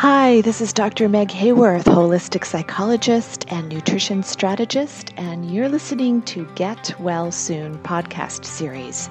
[0.00, 1.08] Hi, this is Dr.
[1.08, 8.44] Meg Hayworth, holistic psychologist and nutrition strategist, and you're listening to Get Well Soon podcast
[8.44, 9.08] series,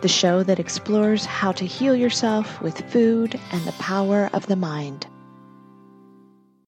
[0.00, 4.56] the show that explores how to heal yourself with food and the power of the
[4.56, 5.06] mind.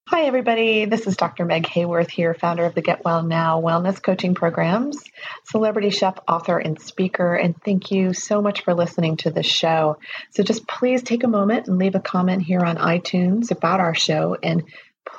[0.09, 0.85] Hi, everybody.
[0.85, 1.45] This is Dr.
[1.45, 5.03] Meg Hayworth here, founder of the Get Well Now wellness coaching programs,
[5.43, 7.35] celebrity chef, author, and speaker.
[7.35, 9.99] And thank you so much for listening to this show.
[10.31, 13.97] So just please take a moment and leave a comment here on iTunes about our
[13.97, 14.37] show.
[14.41, 14.63] And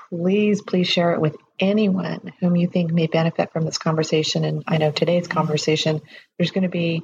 [0.09, 4.45] please, please share it with anyone whom you think may benefit from this conversation.
[4.45, 5.99] And I know today's conversation,
[6.39, 7.03] there's going to be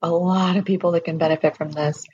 [0.00, 2.06] a lot of people that can benefit from this.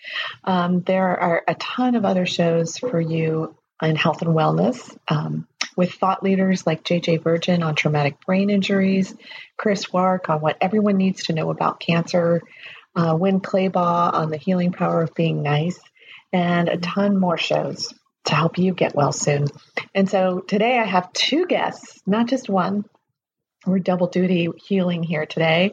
[0.43, 5.47] Um, there are a ton of other shows for you in health and wellness um,
[5.77, 9.15] with thought leaders like JJ Virgin on traumatic brain injuries,
[9.57, 12.43] Chris Wark on what everyone needs to know about cancer,
[12.97, 15.79] uh, Win Claybaugh on the healing power of being nice,
[16.33, 17.95] and a ton more shows
[18.25, 19.47] to help you get well soon.
[19.95, 22.85] And so today I have two guests, not just one.
[23.67, 25.73] We're double duty healing here today.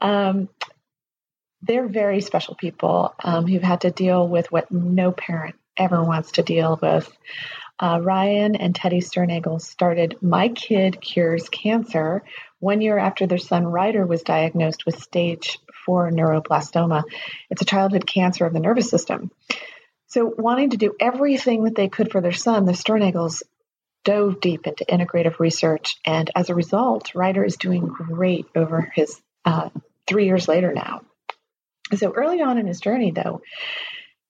[0.00, 0.48] Um,
[1.62, 6.32] they're very special people um, who've had to deal with what no parent ever wants
[6.32, 7.10] to deal with.
[7.78, 12.22] Uh, Ryan and Teddy Sternagel started My Kid Cures Cancer
[12.58, 17.04] one year after their son Ryder was diagnosed with stage four neuroblastoma.
[17.50, 19.30] It's a childhood cancer of the nervous system.
[20.08, 23.42] So, wanting to do everything that they could for their son, the Sternagels
[24.04, 25.96] dove deep into integrative research.
[26.06, 29.70] And as a result, Ryder is doing great over his uh,
[30.06, 31.02] three years later now.
[31.94, 33.42] So, early on in his journey, though,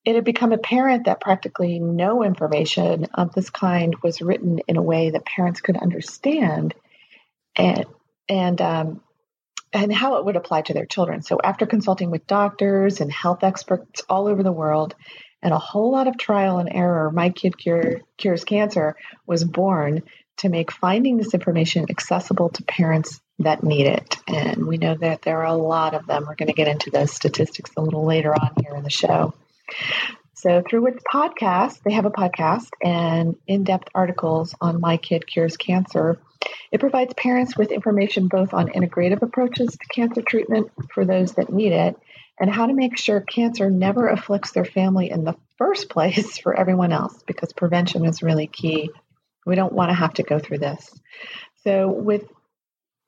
[0.05, 4.81] it had become apparent that practically no information of this kind was written in a
[4.81, 6.73] way that parents could understand
[7.55, 7.85] and
[8.29, 9.01] and um,
[9.73, 11.21] and how it would apply to their children.
[11.21, 14.95] So after consulting with doctors and health experts all over the world
[15.41, 18.95] and a whole lot of trial and error, My Kid Cure, Cures Cancer
[19.25, 20.03] was born
[20.37, 24.17] to make finding this information accessible to parents that need it.
[24.27, 26.25] And we know that there are a lot of them.
[26.27, 29.33] We're going to get into those statistics a little later on here in the show.
[30.33, 35.25] So, through its podcast, they have a podcast and in depth articles on My Kid
[35.25, 36.19] Cures Cancer.
[36.71, 41.51] It provides parents with information both on integrative approaches to cancer treatment for those that
[41.51, 41.95] need it
[42.39, 46.53] and how to make sure cancer never afflicts their family in the first place for
[46.55, 48.91] everyone else because prevention is really key.
[49.45, 50.87] We don't want to have to go through this.
[51.63, 52.25] So, with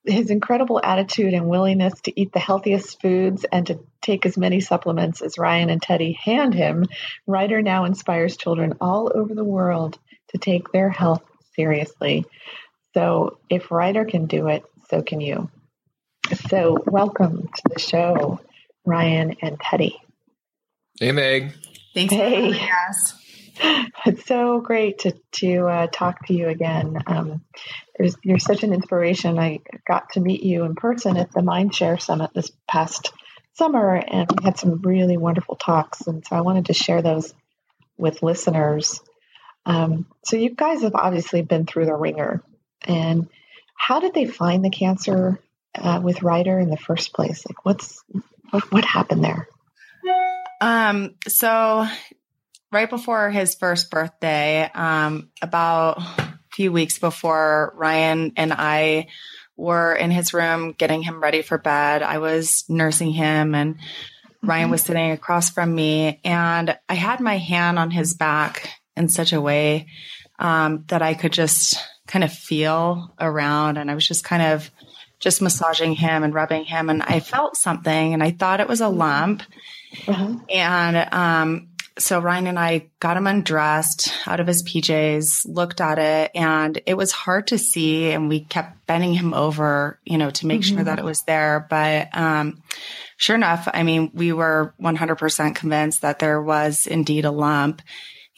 [0.06, 4.60] his incredible attitude and willingness to eat the healthiest foods and to take as many
[4.60, 6.86] supplements as Ryan and Teddy hand him,
[7.28, 10.00] Ryder now inspires children all over the world
[10.30, 11.24] to take their health
[11.56, 12.26] seriously.
[12.94, 15.50] So if Ryder can do it, so can you.
[16.50, 18.40] So welcome to the show,
[18.86, 20.00] Ryan and Teddy.
[21.00, 21.54] Hey, Meg.
[21.94, 22.52] Thanks hey.
[22.52, 23.14] for having us.
[24.06, 26.97] It's so great to to uh, talk to you again.
[27.06, 27.42] Um,
[28.24, 29.38] you're such an inspiration.
[29.38, 33.12] I got to meet you in person at the Mindshare Summit this past
[33.53, 36.08] summer, and we had some really wonderful talks.
[36.08, 37.34] And so I wanted to share those
[37.97, 39.02] with listeners.
[39.66, 42.41] Um, so you guys have obviously been through the ringer.
[42.84, 43.28] And
[43.76, 45.40] how did they find the cancer
[45.78, 47.46] uh, with Ryder in the first place?
[47.46, 48.03] Like, what's
[48.52, 49.47] what, what happened there?
[50.62, 51.88] Um, so
[52.72, 59.07] right before his first birthday, um, about a few weeks before Ryan and I
[59.56, 63.78] were in his room getting him ready for bed, I was nursing him and
[64.41, 64.72] Ryan mm-hmm.
[64.72, 69.34] was sitting across from me and I had my hand on his back in such
[69.34, 69.88] a way
[70.40, 71.78] um, that I could just
[72.08, 74.72] kind of feel around and I was just kind of
[75.19, 78.81] just massaging him and rubbing him and I felt something and I thought it was
[78.81, 79.44] a lump.
[80.08, 80.35] Uh-huh.
[80.50, 81.69] And um,
[82.00, 86.82] so Ryan and I got him undressed out of his PJs, looked at it, and
[86.86, 88.12] it was hard to see.
[88.12, 90.76] And we kept bending him over, you know, to make mm-hmm.
[90.78, 91.68] sure that it was there.
[91.70, 92.64] But um,
[93.18, 97.82] sure enough, I mean, we were 100% convinced that there was indeed a lump.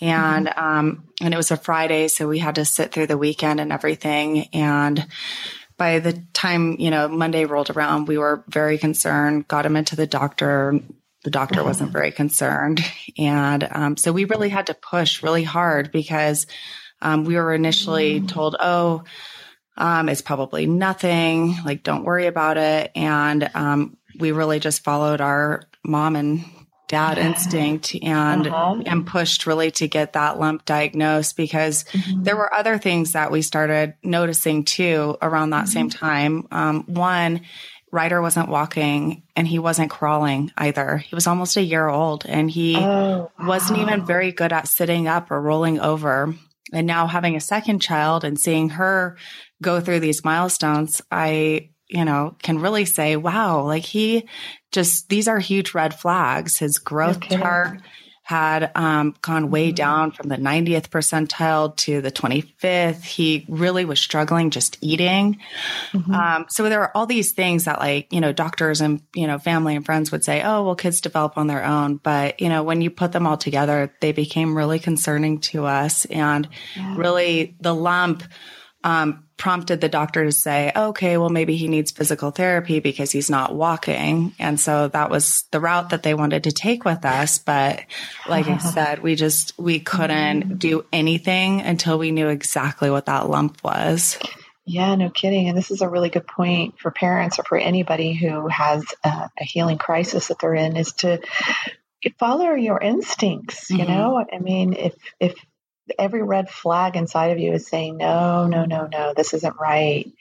[0.02, 0.60] And mm-hmm.
[0.60, 3.72] um, and it was a Friday, so we had to sit through the weekend and
[3.72, 4.48] everything.
[4.54, 5.06] And
[5.78, 9.48] by the time you know Monday rolled around, we were very concerned.
[9.48, 10.80] Got him into the doctor
[11.24, 11.98] the doctor wasn't mm-hmm.
[11.98, 12.84] very concerned.
[13.18, 16.48] And um, so we really had to push really hard because
[17.02, 18.28] um, we were initially mm.
[18.28, 19.04] told, oh,
[19.78, 22.92] um, it's probably nothing, like, don't worry about it.
[22.96, 26.44] And um, we really just followed our mom and
[26.88, 28.84] dad instinct and uh-huh.
[28.86, 32.24] and pushed really to get that lump diagnosed because mm-hmm.
[32.24, 35.72] there were other things that we started noticing too around that mm-hmm.
[35.72, 36.48] same time.
[36.52, 37.42] Um, one,
[37.92, 40.98] Ryder wasn't walking and he wasn't crawling either.
[40.98, 43.48] He was almost a year old and he oh, wow.
[43.48, 46.34] wasn't even very good at sitting up or rolling over.
[46.74, 49.18] And now having a second child and seeing her
[49.62, 54.28] go through these milestones, I, you know, can really say, wow, like he
[54.72, 56.58] just, these are huge red flags.
[56.58, 57.36] His growth okay.
[57.38, 57.82] chart
[58.24, 59.76] had um, gone way mm-hmm.
[59.76, 63.04] down from the 90th percentile to the 25th.
[63.04, 65.40] He really was struggling just eating.
[65.92, 66.14] Mm-hmm.
[66.14, 69.40] Um, so there are all these things that, like, you know, doctors and, you know,
[69.40, 71.98] family and friends would say, oh, well, kids develop on their own.
[71.98, 76.06] But, you know, when you put them all together, they became really concerning to us.
[76.06, 76.96] And yeah.
[76.98, 78.24] really, the lump
[78.84, 83.28] um, prompted the doctor to say, okay, well, maybe he needs physical therapy because he's
[83.28, 84.36] not walking.
[84.38, 87.40] And so that was the route that they wanted to take with us.
[87.40, 87.82] But
[88.30, 93.30] like I said, we just, we couldn't do anything until we knew exactly what that
[93.30, 94.20] lump was.
[94.64, 95.50] Yeah, no kidding.
[95.50, 99.32] And this is a really good point for parents or for anybody who has a,
[99.40, 101.20] a healing crisis that they're in is to
[102.20, 103.72] follow your instincts.
[103.72, 103.92] You mm-hmm.
[103.92, 105.34] know, I mean, if, if,
[105.98, 110.12] every red flag inside of you is saying, no, no, no, no, this isn't right.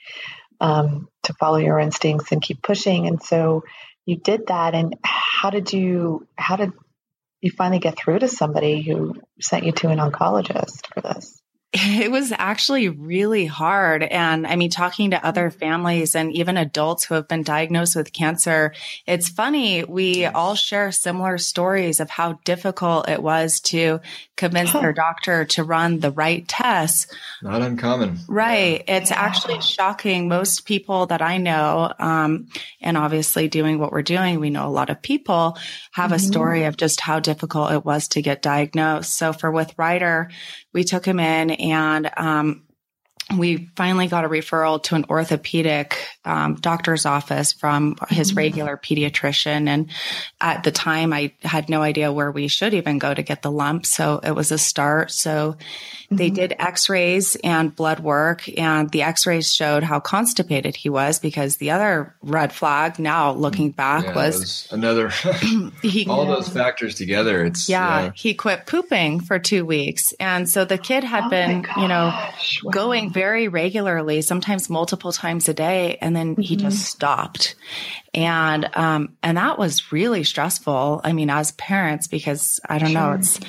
[0.59, 3.07] Um, to follow your instincts and keep pushing.
[3.07, 3.63] And so
[4.05, 4.75] you did that.
[4.75, 6.71] And how did you, how did
[7.41, 11.41] you finally get through to somebody who sent you to an oncologist for this?
[12.01, 14.03] It was actually really hard.
[14.03, 18.11] And I mean, talking to other families and even adults who have been diagnosed with
[18.11, 18.73] cancer,
[19.05, 19.83] it's funny.
[19.83, 24.01] We all share similar stories of how difficult it was to
[24.35, 27.07] convince their doctor to run the right tests.
[27.43, 28.17] Not uncommon.
[28.27, 28.83] Right.
[28.87, 28.97] Yeah.
[28.97, 30.27] It's actually shocking.
[30.27, 32.47] Most people that I know, um,
[32.81, 35.57] and obviously doing what we're doing, we know a lot of people
[35.91, 36.15] have mm-hmm.
[36.15, 39.13] a story of just how difficult it was to get diagnosed.
[39.13, 40.31] So for with Ryder,
[40.73, 42.63] we took him in and um,
[43.37, 48.37] we finally got a referral to an orthopedic um, doctor's office from his mm-hmm.
[48.37, 49.67] regular pediatrician.
[49.67, 49.89] And
[50.39, 53.51] at the time, I had no idea where we should even go to get the
[53.51, 53.85] lump.
[53.85, 55.11] So it was a start.
[55.11, 56.15] So mm-hmm.
[56.15, 60.89] they did x rays and blood work, and the x rays showed how constipated he
[60.89, 65.09] was because the other red flag, now looking back, yeah, was, was, another,
[65.81, 67.45] he, all those factors together.
[67.45, 70.13] It's, yeah, yeah, he quit pooping for two weeks.
[70.19, 72.13] And so the kid had oh been, you know,
[72.63, 72.71] wow.
[72.71, 75.95] going very regularly, sometimes multiple times a day.
[76.01, 76.41] And then mm-hmm.
[76.41, 76.97] he just mm-hmm.
[76.97, 77.53] stopped.
[78.15, 81.01] And, um, and that was really stressful.
[81.03, 82.99] I mean, as parents, because I don't sure.
[82.99, 83.39] know, it's,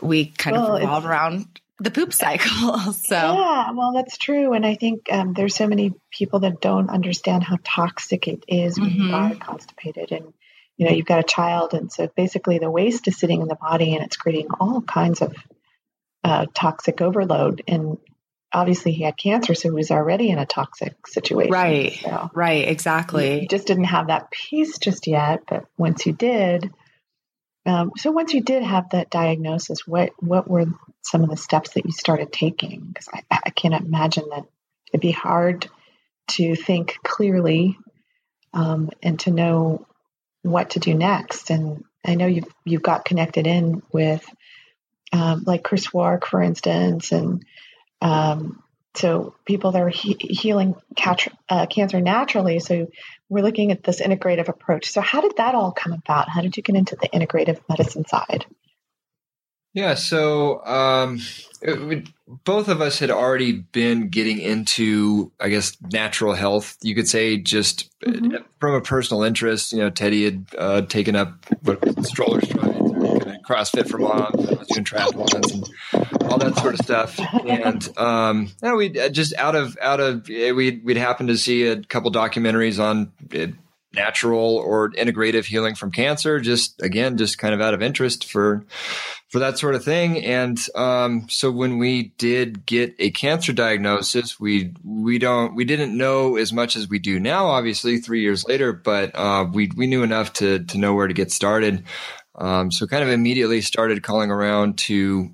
[0.00, 1.46] we kind well, of revolve around
[1.78, 2.76] the poop cycle.
[2.92, 4.54] so yeah, well, that's true.
[4.54, 8.76] And I think, um, there's so many people that don't understand how toxic it is
[8.80, 9.02] when mm-hmm.
[9.02, 10.32] you are constipated and,
[10.76, 11.74] you know, you've got a child.
[11.74, 15.22] And so basically the waste is sitting in the body and it's creating all kinds
[15.22, 15.36] of
[16.24, 17.62] uh, toxic overload.
[17.68, 17.98] And
[18.52, 21.52] obviously he had cancer, so he was already in a toxic situation.
[21.52, 21.98] Right.
[22.02, 22.68] So right.
[22.68, 23.42] Exactly.
[23.42, 26.70] You just didn't have that piece just yet, but once you did,
[27.64, 30.66] um, so once you did have that diagnosis, what what were
[31.02, 32.80] some of the steps that you started taking?
[32.80, 34.44] Because I, I can't imagine that
[34.88, 35.68] it'd be hard
[36.28, 37.78] to think clearly
[38.52, 39.86] um, and to know
[40.42, 41.50] what to do next.
[41.50, 44.24] And I know you've you've got connected in with
[45.12, 47.44] um, like Chris Wark, for instance, and
[48.02, 48.62] um,
[48.94, 52.58] so people that are he- healing cat- uh, cancer naturally.
[52.58, 52.88] So
[53.28, 54.90] we're looking at this integrative approach.
[54.90, 56.28] So how did that all come about?
[56.28, 58.44] How did you get into the integrative medicine side?
[59.74, 61.20] Yeah, so um,
[61.62, 62.06] it,
[62.44, 66.76] both of us had already been getting into, I guess, natural health.
[66.82, 68.36] You could say just mm-hmm.
[68.60, 69.72] from a personal interest.
[69.72, 72.81] You know, Teddy had uh, taken up what stroller strides
[73.42, 74.48] CrossFit for moms.
[74.48, 77.18] I was doing triathlons and all that sort of stuff.
[77.46, 81.66] And um, we uh, just out of out of eh, we'd we'd happened to see
[81.66, 83.48] a couple documentaries on eh,
[83.94, 86.40] natural or integrative healing from cancer.
[86.40, 88.64] Just again, just kind of out of interest for
[89.28, 90.22] for that sort of thing.
[90.24, 95.96] And um, so when we did get a cancer diagnosis, we we don't we didn't
[95.96, 97.46] know as much as we do now.
[97.46, 101.14] Obviously, three years later, but uh, we we knew enough to to know where to
[101.14, 101.84] get started.
[102.42, 105.30] Um, so kind of immediately started calling around to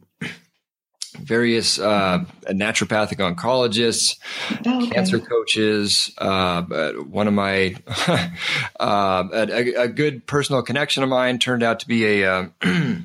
[1.14, 4.18] various uh, naturopathic oncologists,
[4.52, 4.90] okay.
[4.90, 6.12] cancer coaches.
[6.18, 6.62] Uh,
[6.92, 7.76] one of my
[8.78, 12.48] uh, a, a, good personal connection of mine turned out to be a uh,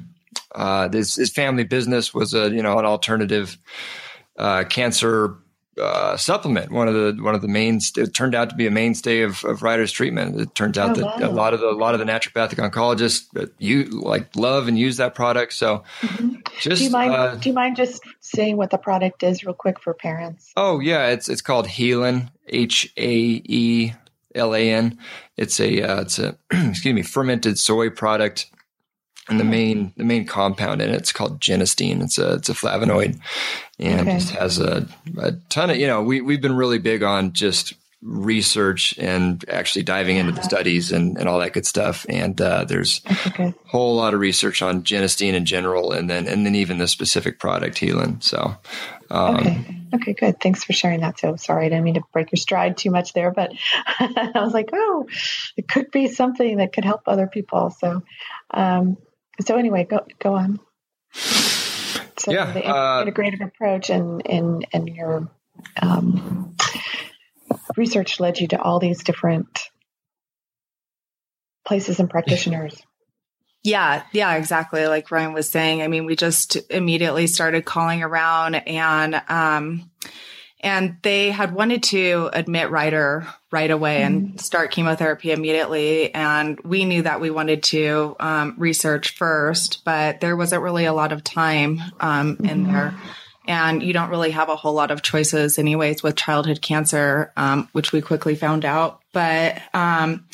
[0.54, 3.58] uh, this his family business was a you know an alternative
[4.38, 5.38] uh, cancer
[5.80, 6.72] uh, supplement.
[6.72, 9.44] One of the one of the main it turned out to be a mainstay of,
[9.44, 10.40] of Ryder's treatment.
[10.40, 11.30] It turns out oh, that wow.
[11.30, 14.98] a lot of the a lot of the naturopathic oncologists you like love and use
[14.98, 15.54] that product.
[15.54, 16.36] So, mm-hmm.
[16.60, 19.56] just do you mind uh, do you mind just saying what the product is real
[19.56, 20.52] quick for parents?
[20.56, 23.94] Oh yeah, it's it's called Haelan H A E
[24.36, 24.98] L A N.
[25.38, 28.52] It's a uh, it's a excuse me fermented soy product,
[29.30, 32.02] and the main the main compound in it, it's called genistein.
[32.04, 33.20] It's a it's a flavonoid,
[33.80, 34.18] and okay.
[34.18, 34.88] just has a,
[35.18, 39.84] a ton of you know we we've been really big on just research and actually
[39.84, 42.06] diving into the studies and, and all that good stuff.
[42.10, 46.46] And uh, there's a whole lot of research on genistein in general, and then and
[46.46, 48.22] then even the specific product Haelan.
[48.22, 48.56] So,
[49.10, 50.42] um, okay, okay, good.
[50.42, 51.20] Thanks for sharing that.
[51.20, 53.54] So sorry, I didn't mean to break your stride too much there, but
[54.00, 55.08] I was like, oh,
[55.56, 57.70] it could be something that could help other people.
[57.70, 58.04] So,
[58.52, 58.98] um,
[59.42, 60.60] so anyway, go go on.
[61.14, 65.30] So yeah, the uh, integrative approach and and and your
[65.82, 66.56] um,
[67.76, 69.70] research led you to all these different
[71.66, 72.82] places and practitioners.
[73.66, 74.86] Yeah, yeah, exactly.
[74.88, 79.90] Like Ryan was saying, I mean, we just immediately started calling around and, um,
[80.64, 84.06] and they had wanted to admit Ryder right away mm-hmm.
[84.06, 86.14] and start chemotherapy immediately.
[86.14, 90.94] And we knew that we wanted to um, research first, but there wasn't really a
[90.94, 92.46] lot of time um, mm-hmm.
[92.46, 92.96] in there
[93.48, 97.68] and you don't really have a whole lot of choices anyways with childhood cancer um,
[97.74, 100.26] which we quickly found out but um,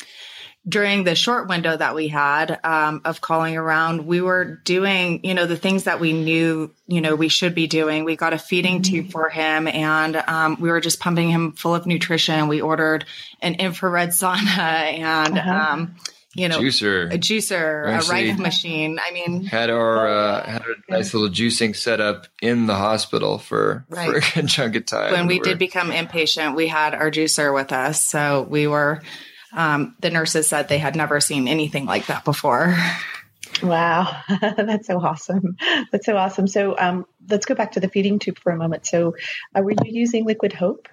[0.68, 5.34] during the short window that we had um, of calling around we were doing you
[5.34, 8.38] know the things that we knew you know we should be doing we got a
[8.38, 8.94] feeding mm-hmm.
[8.94, 13.06] tube for him and um, we were just pumping him full of nutrition we ordered
[13.40, 15.96] an infrared sauna and uh-huh um,
[16.34, 19.00] you know, juicer, a juicer, a writing machine.
[19.04, 23.84] I mean, had our uh, had a nice little juicing setup in the hospital for
[23.88, 24.10] right.
[24.10, 25.12] for a good chunk of time.
[25.12, 29.02] When we did become inpatient, we had our juicer with us, so we were.
[29.52, 32.76] Um, the nurses said they had never seen anything like that before.
[33.62, 35.56] Wow, that's so awesome.
[35.90, 36.46] That's so awesome.
[36.46, 38.86] So um, let's go back to the feeding tube for a moment.
[38.86, 39.16] So,
[39.54, 40.88] uh, were you using Liquid Hope?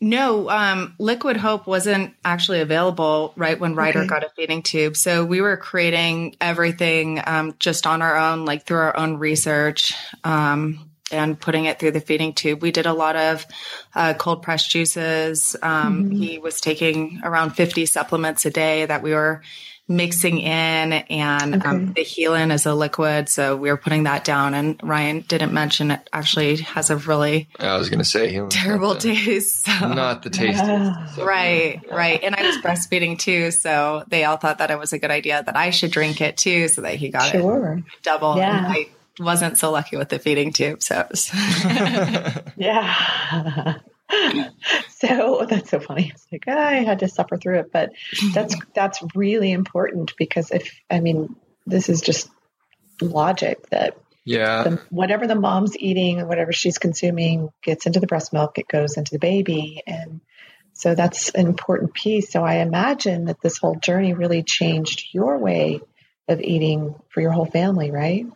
[0.00, 4.08] No, um, Liquid Hope wasn't actually available right when Ryder okay.
[4.08, 4.96] got a feeding tube.
[4.96, 9.94] So we were creating everything um, just on our own, like through our own research
[10.22, 12.62] um, and putting it through the feeding tube.
[12.62, 13.46] We did a lot of
[13.94, 15.56] uh, cold pressed juices.
[15.62, 16.22] Um, mm-hmm.
[16.22, 19.42] He was taking around 50 supplements a day that we were
[19.90, 21.68] mixing in and um, okay.
[21.68, 23.28] um, the Haelan is a liquid.
[23.30, 24.52] So we were putting that down.
[24.52, 28.94] And Ryan didn't mention it actually has a really I was going to say terrible
[28.94, 29.64] the, taste.
[29.64, 29.88] So.
[29.88, 31.18] Not the tastiest.
[31.18, 32.22] right, right.
[32.22, 33.50] And I was breastfeeding too.
[33.50, 36.36] So they all thought that it was a good idea that I should drink it
[36.36, 37.78] too so that he got sure.
[37.78, 38.36] it double.
[38.36, 38.74] Yeah.
[39.18, 40.82] And I wasn't so lucky with the feeding tube.
[40.82, 41.30] So was
[42.56, 43.74] yeah.
[44.88, 46.12] so that's so funny.
[46.14, 47.92] It's like ah, I had to suffer through it, but
[48.34, 52.28] that's that's really important because if I mean this is just
[53.00, 58.06] logic that yeah the, whatever the mom's eating and whatever she's consuming gets into the
[58.06, 60.20] breast milk it goes into the baby and
[60.72, 65.38] so that's an important piece so i imagine that this whole journey really changed your
[65.38, 65.80] way
[66.26, 68.26] of eating for your whole family right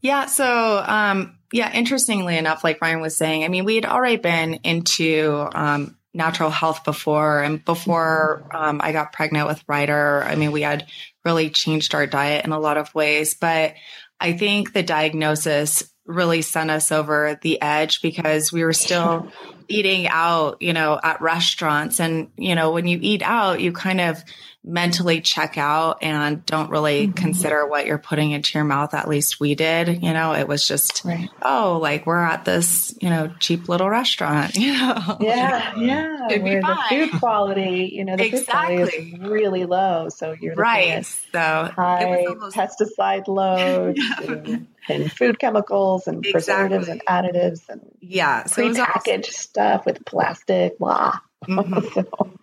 [0.00, 4.16] yeah so um yeah, interestingly enough, like Ryan was saying, I mean, we had already
[4.16, 10.36] been into um, natural health before, and before um, I got pregnant with Ryder, I
[10.36, 10.86] mean, we had
[11.24, 13.34] really changed our diet in a lot of ways.
[13.34, 13.74] But
[14.20, 19.30] I think the diagnosis really sent us over the edge because we were still
[19.68, 22.00] eating out, you know, at restaurants.
[22.00, 24.22] And, you know, when you eat out, you kind of
[24.68, 27.12] mentally check out and don't really mm-hmm.
[27.12, 28.92] consider what you're putting into your mouth.
[28.92, 31.28] At least we did, you know, it was just, right.
[31.42, 35.16] oh, like we're at this, you know, cheap little restaurant, you know?
[35.20, 35.74] Yeah.
[35.76, 36.38] Yeah.
[36.38, 38.76] Where the food quality, you know, the exactly.
[38.76, 40.10] food quality is really low.
[40.10, 41.04] So you're right.
[41.04, 41.38] So
[41.74, 43.98] high almost, pesticide loads.
[44.20, 44.32] yeah.
[44.32, 46.32] and, and, food chemicals and exactly.
[46.32, 51.18] preservatives and additives and yeah, so prepackaged stuff with plastic, blah.
[51.46, 51.88] Mm-hmm.
[51.94, 52.38] so,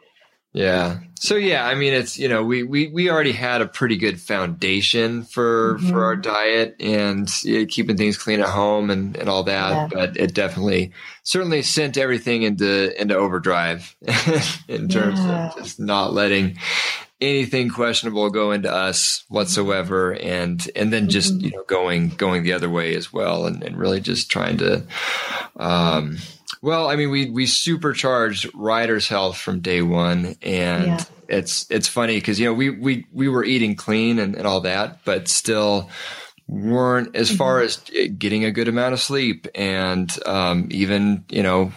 [0.55, 0.99] yeah.
[1.19, 4.19] So yeah, I mean it's you know we we we already had a pretty good
[4.19, 5.89] foundation for mm-hmm.
[5.89, 9.87] for our diet and yeah, keeping things clean at home and and all that, yeah.
[9.91, 10.93] but it definitely
[11.23, 13.95] certainly sent everything into into overdrive
[14.67, 15.49] in terms yeah.
[15.49, 16.57] of just not letting
[17.21, 21.45] anything questionable go into us whatsoever and and then just mm-hmm.
[21.45, 24.85] you know going going the other way as well and, and really just trying to
[25.57, 26.17] um
[26.65, 31.03] well, I mean, we we supercharged Ryder's health from day one, and yeah.
[31.29, 34.61] it's it's funny because you know we we we were eating clean and, and all
[34.61, 35.91] that, but still
[36.47, 37.95] weren't as far mm-hmm.
[37.95, 41.71] as getting a good amount of sleep and um, even you know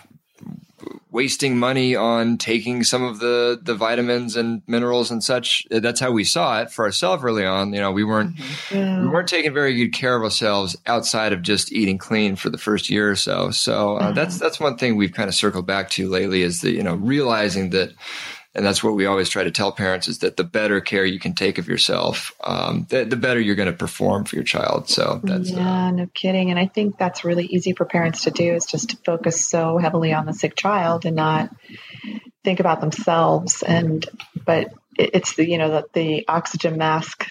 [1.10, 5.66] wasting money on taking some of the the vitamins and minerals and such.
[5.70, 7.72] That's how we saw it for ourselves early on.
[7.72, 8.76] You know, we weren't mm-hmm.
[8.76, 9.00] yeah.
[9.00, 12.58] we weren't taking very good care of ourselves outside of just eating clean for the
[12.58, 13.50] first year or so.
[13.50, 14.14] So uh, mm-hmm.
[14.14, 16.94] that's that's one thing we've kind of circled back to lately is that you know
[16.94, 17.92] realizing that
[18.58, 21.20] and that's what we always try to tell parents is that the better care you
[21.20, 24.88] can take of yourself, um, the, the, better you're going to perform for your child.
[24.88, 26.50] So that's yeah, uh, no kidding.
[26.50, 29.78] And I think that's really easy for parents to do is just to focus so
[29.78, 31.54] heavily on the sick child and not
[32.42, 33.62] think about themselves.
[33.62, 34.04] And
[34.44, 37.30] but it, it's the you know the, the oxygen mask.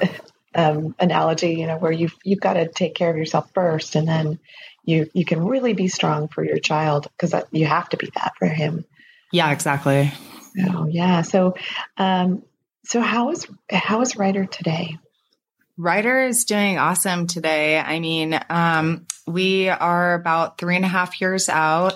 [0.54, 4.08] Um, analogy, you know, where you've you've got to take care of yourself first, and
[4.08, 4.40] then
[4.82, 8.32] you you can really be strong for your child because you have to be that
[8.38, 8.84] for him.
[9.30, 10.10] Yeah, exactly.
[10.56, 11.22] So yeah.
[11.22, 11.54] So
[11.96, 12.42] um,
[12.84, 14.98] so how is how is Ryder today?
[15.76, 17.78] Ryder is doing awesome today.
[17.78, 21.94] I mean, um, we are about three and a half years out,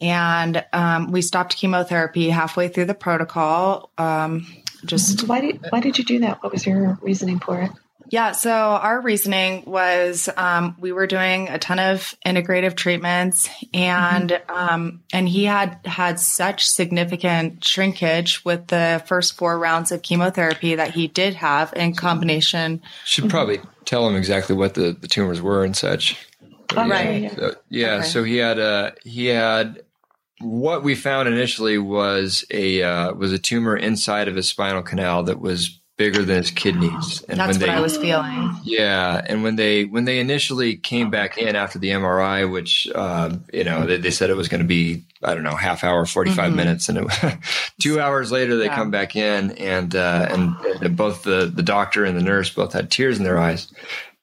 [0.00, 3.90] and um, we stopped chemotherapy halfway through the protocol.
[3.98, 4.46] Um,
[4.86, 6.42] just why did why did you do that?
[6.42, 7.70] What was your reasoning for it?
[8.10, 8.32] Yeah.
[8.32, 14.52] So our reasoning was um, we were doing a ton of integrative treatments, and mm-hmm.
[14.52, 20.74] um, and he had had such significant shrinkage with the first four rounds of chemotherapy
[20.74, 22.82] that he did have in combination.
[23.04, 26.26] Should probably tell him exactly what the, the tumors were and such.
[26.76, 26.92] Oh, yeah.
[26.92, 27.32] Right.
[27.36, 27.94] So, yeah.
[27.94, 28.06] Okay.
[28.06, 29.82] So he had a he had
[30.40, 35.22] what we found initially was a uh, was a tumor inside of his spinal canal
[35.24, 37.22] that was bigger than his kidneys.
[37.28, 38.56] And That's when what they, I was feeling.
[38.64, 43.36] Yeah, and when they when they initially came back in after the MRI, which uh,
[43.52, 46.06] you know they, they, said it was going to be I don't know half hour,
[46.06, 46.56] forty five mm mm-hmm.
[46.56, 47.38] minutes, and it,
[47.82, 48.74] two hours later they yeah.
[48.74, 52.72] come back in, and uh, and, and both the the doctor and the nurse both
[52.72, 53.70] had tears in their eyes,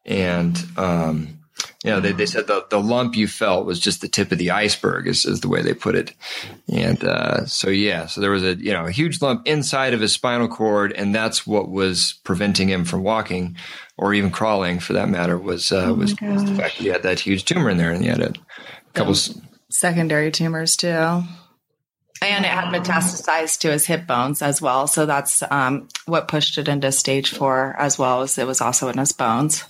[0.03, 1.36] and um,
[1.87, 4.37] you know, they, they said the, the lump you felt was just the tip of
[4.37, 6.13] the iceberg is, is the way they put it.
[6.67, 10.01] And, uh, so yeah, so there was a, you know, a huge lump inside of
[10.01, 10.91] his spinal cord.
[10.91, 13.55] And that's what was preventing him from walking
[13.97, 16.87] or even crawling for that matter was, uh, oh was, was, the fact that he
[16.89, 18.33] had that huge tumor in there and he had a
[18.93, 19.15] couple
[19.69, 21.23] secondary tumors too.
[22.19, 24.87] And it had metastasized to his hip bones as well.
[24.87, 28.89] So that's um, what pushed it into stage four as well as it was also
[28.89, 29.63] in his bones.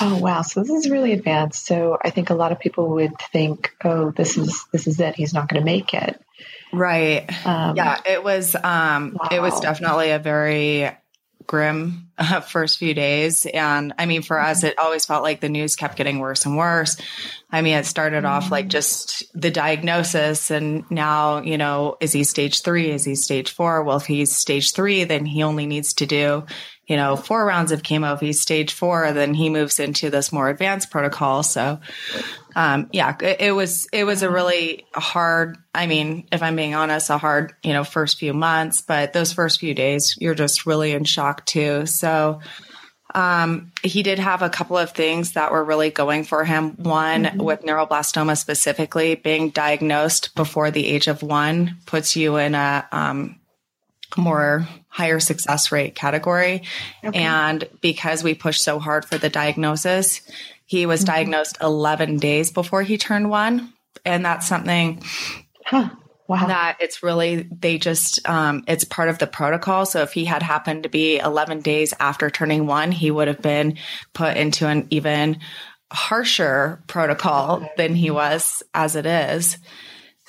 [0.00, 0.42] Oh wow!
[0.42, 1.66] So this is really advanced.
[1.66, 5.14] So I think a lot of people would think, "Oh, this is this is it.
[5.14, 6.20] He's not going to make it."
[6.72, 7.24] Right.
[7.46, 8.00] Um, yeah.
[8.06, 8.54] It was.
[8.54, 9.28] Um, wow.
[9.30, 10.90] It was definitely a very
[11.46, 15.48] grim uh, first few days, and I mean, for us, it always felt like the
[15.48, 16.96] news kept getting worse and worse.
[17.50, 22.24] I mean, it started off like just the diagnosis, and now you know, is he
[22.24, 22.90] stage three?
[22.90, 23.82] Is he stage four?
[23.82, 26.44] Well, if he's stage three, then he only needs to do
[26.88, 28.14] you know, four rounds of chemo.
[28.14, 31.42] If he's stage four, then he moves into this more advanced protocol.
[31.42, 31.80] So,
[32.56, 36.74] um, yeah, it, it, was, it was a really hard, I mean, if I'm being
[36.74, 40.64] honest, a hard, you know, first few months, but those first few days, you're just
[40.64, 41.84] really in shock too.
[41.84, 42.40] So,
[43.14, 46.70] um, he did have a couple of things that were really going for him.
[46.76, 47.42] One mm-hmm.
[47.42, 53.38] with neuroblastoma specifically, being diagnosed before the age of one puts you in a, um,
[54.16, 56.62] more higher success rate category.
[57.04, 57.22] Okay.
[57.22, 60.22] And because we pushed so hard for the diagnosis,
[60.64, 61.14] he was mm-hmm.
[61.14, 63.72] diagnosed 11 days before he turned one.
[64.04, 65.02] And that's something
[65.64, 65.90] huh.
[66.26, 66.46] wow.
[66.46, 69.86] that it's really, they just, um, it's part of the protocol.
[69.86, 73.42] So if he had happened to be 11 days after turning one, he would have
[73.42, 73.78] been
[74.12, 75.40] put into an even
[75.90, 79.58] harsher protocol than he was as it is.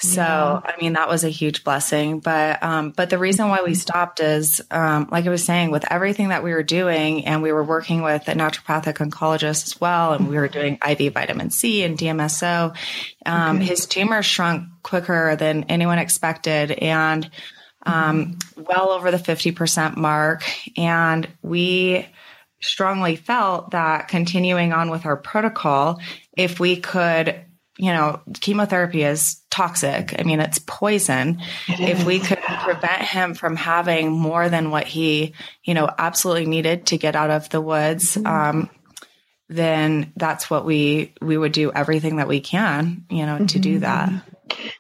[0.02, 0.62] So, yeah.
[0.64, 2.20] I mean, that was a huge blessing.
[2.20, 5.92] But, um, but the reason why we stopped is, um, like I was saying, with
[5.92, 10.14] everything that we were doing, and we were working with a naturopathic oncologist as well,
[10.14, 12.76] and we were doing IV vitamin C and DMSO.
[13.26, 13.66] Um, okay.
[13.66, 17.30] His tumor shrunk quicker than anyone expected, and
[17.86, 20.44] um, well over the 50% mark.
[20.78, 22.08] And we
[22.62, 26.00] strongly felt that continuing on with our protocol,
[26.38, 27.46] if we could
[27.80, 30.16] you know, chemotherapy is toxic.
[30.20, 31.42] I mean, it's poison.
[31.68, 35.34] It if we could prevent him from having more than what he,
[35.64, 38.28] you know, absolutely needed to get out of the woods, mm-hmm.
[38.28, 38.70] um,
[39.50, 43.46] then that's what we we would do everything that we can, you know, mm-hmm.
[43.48, 44.16] to do mm-hmm.
[44.16, 44.24] that.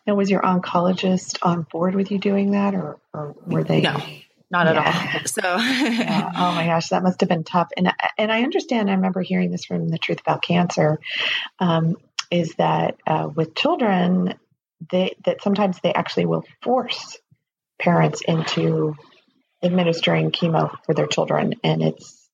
[0.05, 3.81] Now, was your oncologist on board with you doing that, or, or were they?
[3.81, 4.01] No,
[4.49, 5.25] not at all.
[5.25, 6.31] So, yeah.
[6.35, 7.69] oh my gosh, that must have been tough.
[7.77, 8.89] And and I understand.
[8.89, 10.99] I remember hearing this from the Truth About Cancer.
[11.59, 11.97] Um,
[12.31, 14.35] is that uh, with children,
[14.91, 17.17] they that sometimes they actually will force
[17.79, 18.95] parents into
[19.63, 22.29] administering chemo for their children, and it's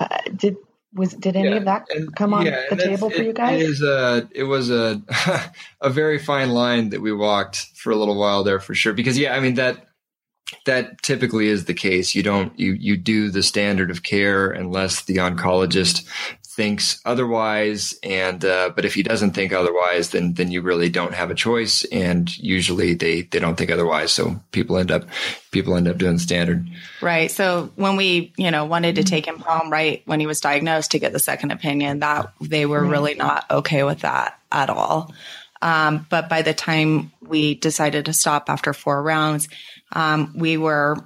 [0.00, 0.56] uh, did
[0.94, 3.62] was did any yeah, of that and, come on yeah, the table for you guys?
[3.62, 5.00] It is a it was a
[5.80, 8.92] a very fine line that we walked for a little while there for sure.
[8.92, 9.86] Because yeah, I mean that
[10.66, 12.14] that typically is the case.
[12.14, 16.06] You don't you you do the standard of care unless the oncologist
[16.54, 21.14] thinks otherwise, and uh, but if he doesn't think otherwise, then then you really don't
[21.14, 21.84] have a choice.
[21.84, 25.04] And usually they they don't think otherwise, so people end up
[25.50, 26.68] people end up doing standard.
[27.00, 27.30] Right.
[27.30, 30.90] So when we you know wanted to take him home right when he was diagnosed
[30.90, 35.12] to get the second opinion, that they were really not okay with that at all.
[35.62, 39.48] Um, but by the time we decided to stop after four rounds,
[39.92, 40.96] um, we were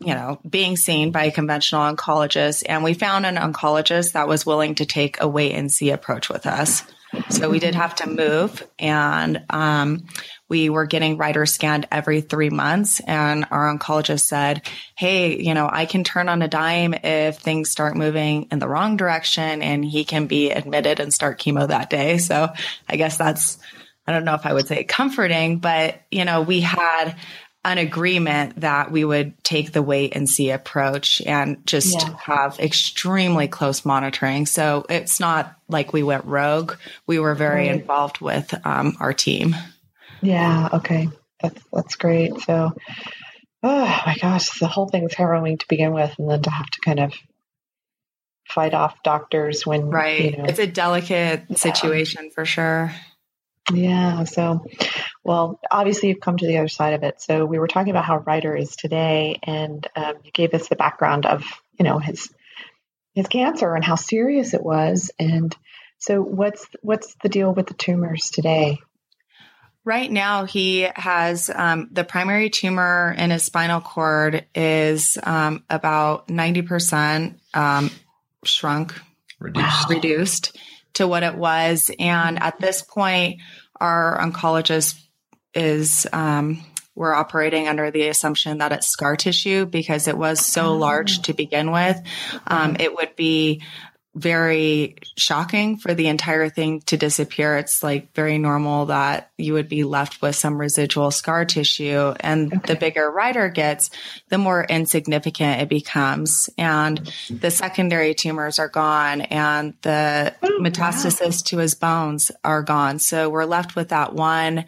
[0.00, 2.64] you know, being seen by a conventional oncologist.
[2.68, 6.28] And we found an oncologist that was willing to take a wait and see approach
[6.28, 6.82] with us.
[7.30, 10.06] So we did have to move and um,
[10.48, 13.00] we were getting Ryder scanned every three months.
[13.00, 14.62] And our oncologist said,
[14.96, 18.68] Hey, you know, I can turn on a dime if things start moving in the
[18.68, 22.18] wrong direction and he can be admitted and start chemo that day.
[22.18, 22.48] So
[22.88, 23.58] I guess that's,
[24.06, 27.16] I don't know if I would say comforting, but, you know, we had
[27.64, 32.14] an agreement that we would take the wait and see approach and just yeah.
[32.22, 34.46] have extremely close monitoring.
[34.46, 36.74] So it's not like we went rogue.
[37.06, 37.80] We were very right.
[37.80, 39.56] involved with um, our team.
[40.20, 40.68] Yeah.
[40.74, 41.08] Okay.
[41.42, 42.38] That's that's great.
[42.40, 42.72] So,
[43.62, 46.70] oh my gosh, the whole thing was harrowing to begin with, and then to have
[46.70, 47.14] to kind of
[48.48, 50.32] fight off doctors when right.
[50.32, 51.56] You know, it's a delicate yeah.
[51.56, 52.92] situation for sure.
[53.72, 54.24] Yeah.
[54.24, 54.64] So,
[55.24, 57.20] well, obviously you've come to the other side of it.
[57.20, 60.76] So we were talking about how Ryder is today, and um, you gave us the
[60.76, 61.42] background of
[61.78, 62.32] you know his
[63.14, 65.10] his cancer and how serious it was.
[65.18, 65.56] And
[65.98, 68.78] so, what's what's the deal with the tumors today?
[69.86, 76.28] Right now, he has um, the primary tumor in his spinal cord is um, about
[76.28, 77.90] ninety percent um,
[78.44, 78.94] shrunk,
[79.38, 79.88] reduced.
[79.88, 80.58] reduced
[80.94, 81.90] to what it was.
[81.98, 83.40] And at this point,
[83.80, 85.03] our oncologist
[85.54, 86.64] is, um,
[86.94, 91.32] we're operating under the assumption that it's scar tissue because it was so large to
[91.32, 92.00] begin with.
[92.46, 93.62] Um, it would be
[94.14, 97.56] very shocking for the entire thing to disappear.
[97.56, 102.14] It's like very normal that you would be left with some residual scar tissue.
[102.20, 102.72] And okay.
[102.72, 103.90] the bigger Ryder gets,
[104.28, 106.48] the more insignificant it becomes.
[106.56, 111.42] And the secondary tumors are gone and the oh, metastasis wow.
[111.46, 113.00] to his bones are gone.
[113.00, 114.64] So we're left with that one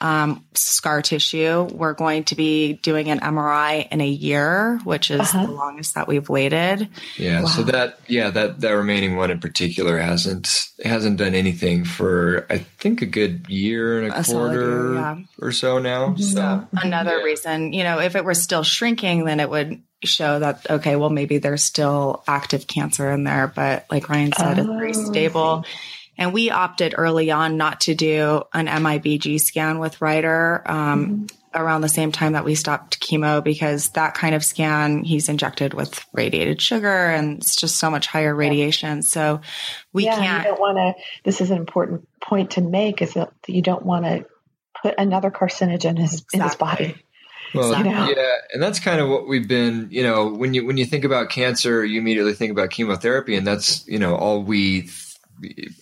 [0.00, 1.62] um, scar tissue.
[1.62, 5.46] We're going to be doing an MRI in a year, which is uh-huh.
[5.46, 6.88] the longest that we've waited.
[7.16, 7.42] Yeah.
[7.42, 7.48] Wow.
[7.48, 12.58] So that yeah that that remaining one in particular hasn't hasn't done anything for I
[12.58, 15.18] think a good year and a, a quarter year, yeah.
[15.40, 16.08] or so now.
[16.08, 16.22] Mm-hmm.
[16.22, 17.24] So another yeah.
[17.24, 21.10] reason, you know, if it were still shrinking, then it would show that okay, well
[21.10, 25.64] maybe there's still active cancer in there, but like Ryan said, oh, it's very stable.
[26.20, 31.60] And we opted early on not to do an MIBG scan with Ryder um, mm-hmm.
[31.60, 35.72] around the same time that we stopped chemo because that kind of scan, he's injected
[35.72, 39.00] with radiated sugar and it's just so much higher radiation.
[39.00, 39.40] So
[39.94, 40.44] we yeah, can't.
[40.44, 43.86] You don't want to, this is an important point to make is that you don't
[43.86, 44.26] want to
[44.82, 46.38] put another carcinogen in his, exactly.
[46.38, 46.94] in his body.
[47.54, 48.14] Well, exactly.
[48.14, 49.88] yeah, and that's kind of what we've been.
[49.90, 53.44] You know, when you when you think about cancer, you immediately think about chemotherapy, and
[53.44, 54.88] that's you know all we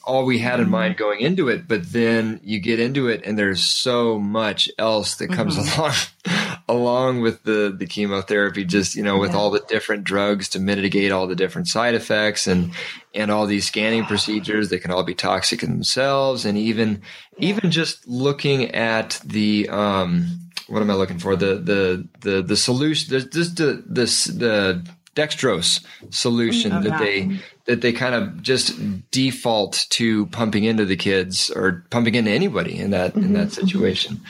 [0.04, 1.04] all we had in mind mm-hmm.
[1.04, 5.28] going into it but then you get into it and there's so much else that
[5.28, 5.80] comes mm-hmm.
[5.80, 9.36] along along with the the chemotherapy just you know with yeah.
[9.36, 12.72] all the different drugs to mitigate all the different side effects and
[13.14, 17.02] and all these scanning procedures that can all be toxic in themselves and even
[17.38, 17.50] yeah.
[17.50, 22.56] even just looking at the um what am I looking for the the the the
[22.56, 24.86] solution the the the, the
[25.18, 28.72] dextrose solution oh, that they that they kind of just
[29.10, 33.24] default to pumping into the kids or pumping into anybody in that mm-hmm.
[33.24, 33.60] in that mm-hmm.
[33.60, 34.20] situation.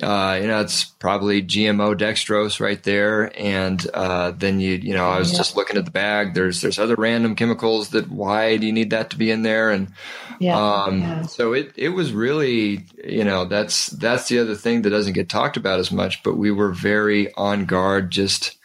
[0.00, 5.08] Uh, you know, it's probably GMO dextrose right there, and uh, then you you know
[5.08, 5.38] I was yeah.
[5.38, 6.34] just looking at the bag.
[6.34, 9.70] There's there's other random chemicals that why do you need that to be in there?
[9.70, 9.92] And
[10.38, 10.56] yeah.
[10.56, 11.22] Um, yeah.
[11.22, 15.28] so it it was really you know that's that's the other thing that doesn't get
[15.28, 18.56] talked about as much, but we were very on guard just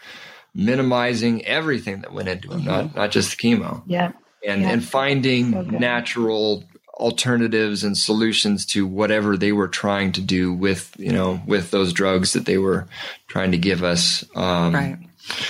[0.54, 2.70] minimizing everything that went into them, mm-hmm.
[2.70, 3.84] not not just the chemo.
[3.86, 4.12] Yeah.
[4.46, 4.70] And yeah.
[4.70, 5.78] and finding okay.
[5.78, 11.72] natural alternatives and solutions to whatever they were trying to do with you know with
[11.72, 12.88] those drugs that they were
[13.28, 14.26] trying to give us.
[14.36, 14.98] Um, right.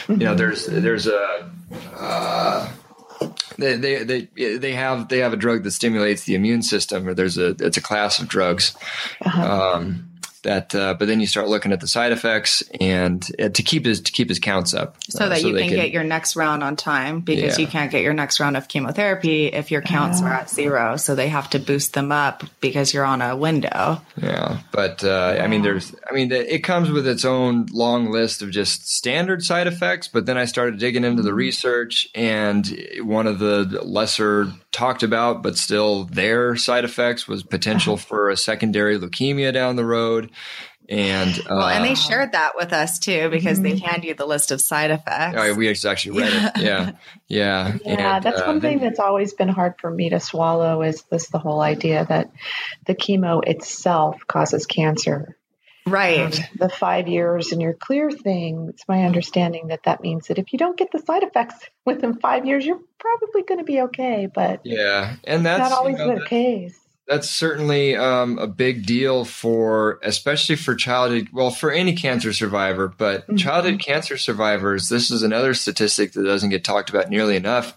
[0.07, 1.51] You know, there's there's a
[1.95, 2.69] uh,
[3.57, 7.13] they, they they they have they have a drug that stimulates the immune system, or
[7.13, 8.75] there's a it's a class of drugs.
[9.21, 9.73] Uh-huh.
[9.75, 10.08] Um,
[10.43, 13.85] that uh, but then you start looking at the side effects and uh, to keep
[13.85, 16.03] his to keep his counts up so uh, that so you can, can, get your
[16.03, 17.65] next round on time because yeah.
[17.65, 21.15] you can't get your next round of chemotherapy if your counts are at zero so
[21.15, 25.47] they have to boost them up because you're on a window yeah but uh, i
[25.47, 29.67] mean there's i mean it comes with its own long list of just standard side
[29.67, 31.37] effects but then i started digging into the mm-hmm.
[31.37, 37.95] research and one of the lesser talked about but still there side effects was potential
[37.95, 38.05] uh-huh.
[38.05, 40.31] for a secondary leukemia down the road.
[40.89, 43.75] And uh, well, and they shared that with us too because mm-hmm.
[43.75, 45.37] they hand you the list of side effects.
[45.37, 46.51] Oh, we actually read it.
[46.63, 46.91] Yeah,
[47.27, 48.15] yeah, yeah.
[48.15, 51.27] And, that's uh, one thing that's always been hard for me to swallow is this
[51.29, 52.31] the whole idea that
[52.87, 55.37] the chemo itself causes cancer.
[55.89, 56.39] Right.
[56.39, 58.67] Um, the five years and you're clear thing.
[58.69, 62.15] It's my understanding that that means that if you don't get the side effects within
[62.19, 64.27] five years, you're probably going to be okay.
[64.33, 68.85] But yeah, and that's not always you know, the case that's certainly um, a big
[68.85, 73.35] deal for, especially for childhood, well, for any cancer survivor, but mm-hmm.
[73.35, 77.75] childhood cancer survivors, this is another statistic that doesn't get talked about nearly enough.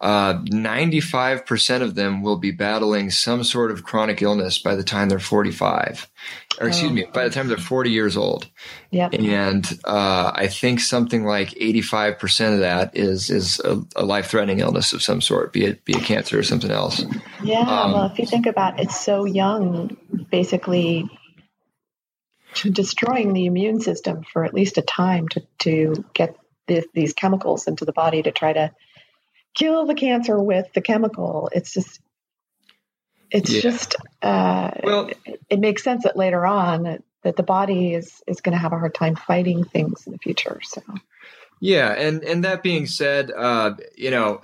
[0.00, 5.08] Uh, 95% of them will be battling some sort of chronic illness by the time
[5.08, 6.08] they're 45
[6.60, 6.94] or excuse oh.
[6.94, 8.48] me, by the time they're 40 years old.
[8.90, 9.08] Yeah.
[9.12, 14.60] And uh, I think something like 85% of that is is a, a life threatening
[14.60, 17.04] illness of some sort, be it be it cancer or something else.
[17.42, 17.60] Yeah.
[17.60, 19.96] Um, well, if you think about it, it's so young,
[20.30, 21.08] basically
[22.54, 27.66] destroying the immune system for at least a time to, to get this, these chemicals
[27.66, 28.72] into the body to try to
[29.54, 31.50] kill the cancer with the chemical.
[31.52, 32.00] It's just
[33.30, 33.60] it's yeah.
[33.60, 38.22] just uh, well, it, it, makes sense that later on that, that the body is
[38.26, 40.60] is going to have a hard time fighting things in the future.
[40.62, 40.82] So
[41.60, 44.40] yeah, and and that being said, uh, you know,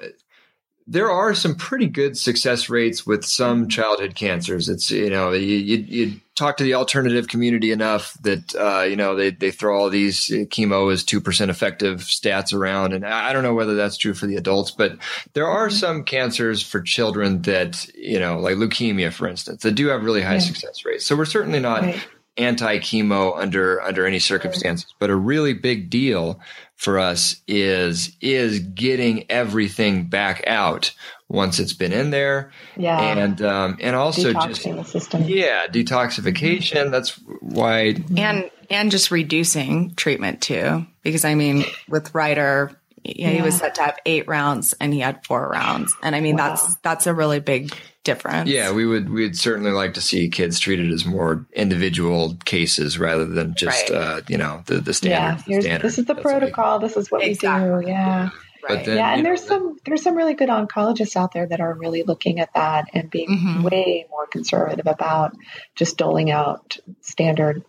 [0.86, 4.68] there are some pretty good success rates with some childhood cancers.
[4.68, 8.96] It's you know you, you, you talk to the alternative community enough that uh, you
[8.96, 13.06] know they they throw all these uh, chemo is two percent effective stats around, and
[13.06, 14.98] I don't know whether that's true for the adults, but
[15.32, 15.76] there are mm-hmm.
[15.76, 20.22] some cancers for children that you know like leukemia, for instance, that do have really
[20.22, 20.40] high yeah.
[20.40, 21.06] success rates.
[21.06, 22.06] So we're certainly not right.
[22.36, 26.40] Anti chemo under under any circumstances, but a really big deal
[26.76, 30.92] for us is is getting everything back out
[31.28, 32.52] once it's been in there.
[32.76, 32.98] Yeah.
[33.00, 36.90] And um, and also just yeah, detoxification.
[36.90, 42.72] That's why and and just reducing treatment too, because I mean with Ryder.
[43.06, 45.94] Yeah, he was set to have eight rounds and he had four rounds.
[46.02, 46.48] And I mean, wow.
[46.48, 48.48] that's, that's a really big difference.
[48.48, 53.24] Yeah, we would we'd certainly like to see kids treated as more individual cases rather
[53.24, 53.98] than just right.
[53.98, 55.42] uh, you know the the standard.
[55.48, 55.82] Yeah, standard.
[55.82, 56.78] this is the protocol.
[56.78, 57.70] Like, this is what exactly.
[57.70, 57.90] we do.
[57.90, 58.30] Yeah.
[58.66, 58.84] Right.
[58.84, 61.74] Then, yeah, and there's know, some there's some really good oncologists out there that are
[61.74, 63.62] really looking at that and being mm-hmm.
[63.62, 65.36] way more conservative about
[65.74, 67.62] just doling out standard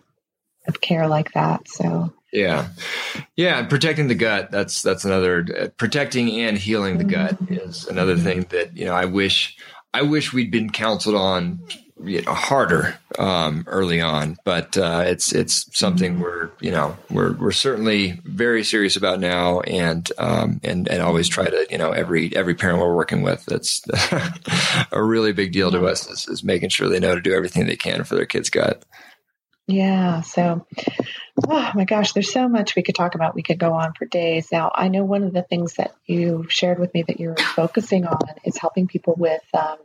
[0.66, 1.68] of care like that.
[1.68, 2.68] So yeah,
[3.36, 4.50] yeah, and protecting the gut.
[4.50, 7.54] That's that's another uh, protecting and healing the gut mm-hmm.
[7.54, 9.58] is another thing that you know I wish
[9.96, 11.60] I wish we'd been counseled on
[12.04, 17.32] you know, harder um, early on, but uh, it's it's something we're you know we're
[17.32, 21.92] we're certainly very serious about now, and um, and and always try to you know
[21.92, 23.80] every every parent we're working with that's
[24.92, 27.66] a really big deal to us is, is making sure they know to do everything
[27.66, 28.84] they can for their kids' gut.
[29.66, 30.20] Yeah.
[30.20, 30.64] So,
[31.48, 33.34] oh my gosh, there's so much we could talk about.
[33.34, 34.52] We could go on for days.
[34.52, 38.06] Now, I know one of the things that you shared with me that you're focusing
[38.06, 39.78] on is helping people with um,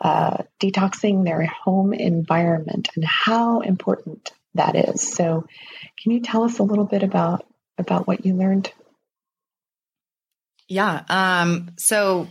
[0.00, 5.02] uh, detoxing their home environment and how important that is.
[5.02, 5.46] So,
[6.02, 7.46] can you tell us a little bit about
[7.76, 8.72] about what you learned?
[10.68, 11.02] Yeah.
[11.08, 12.28] Um, so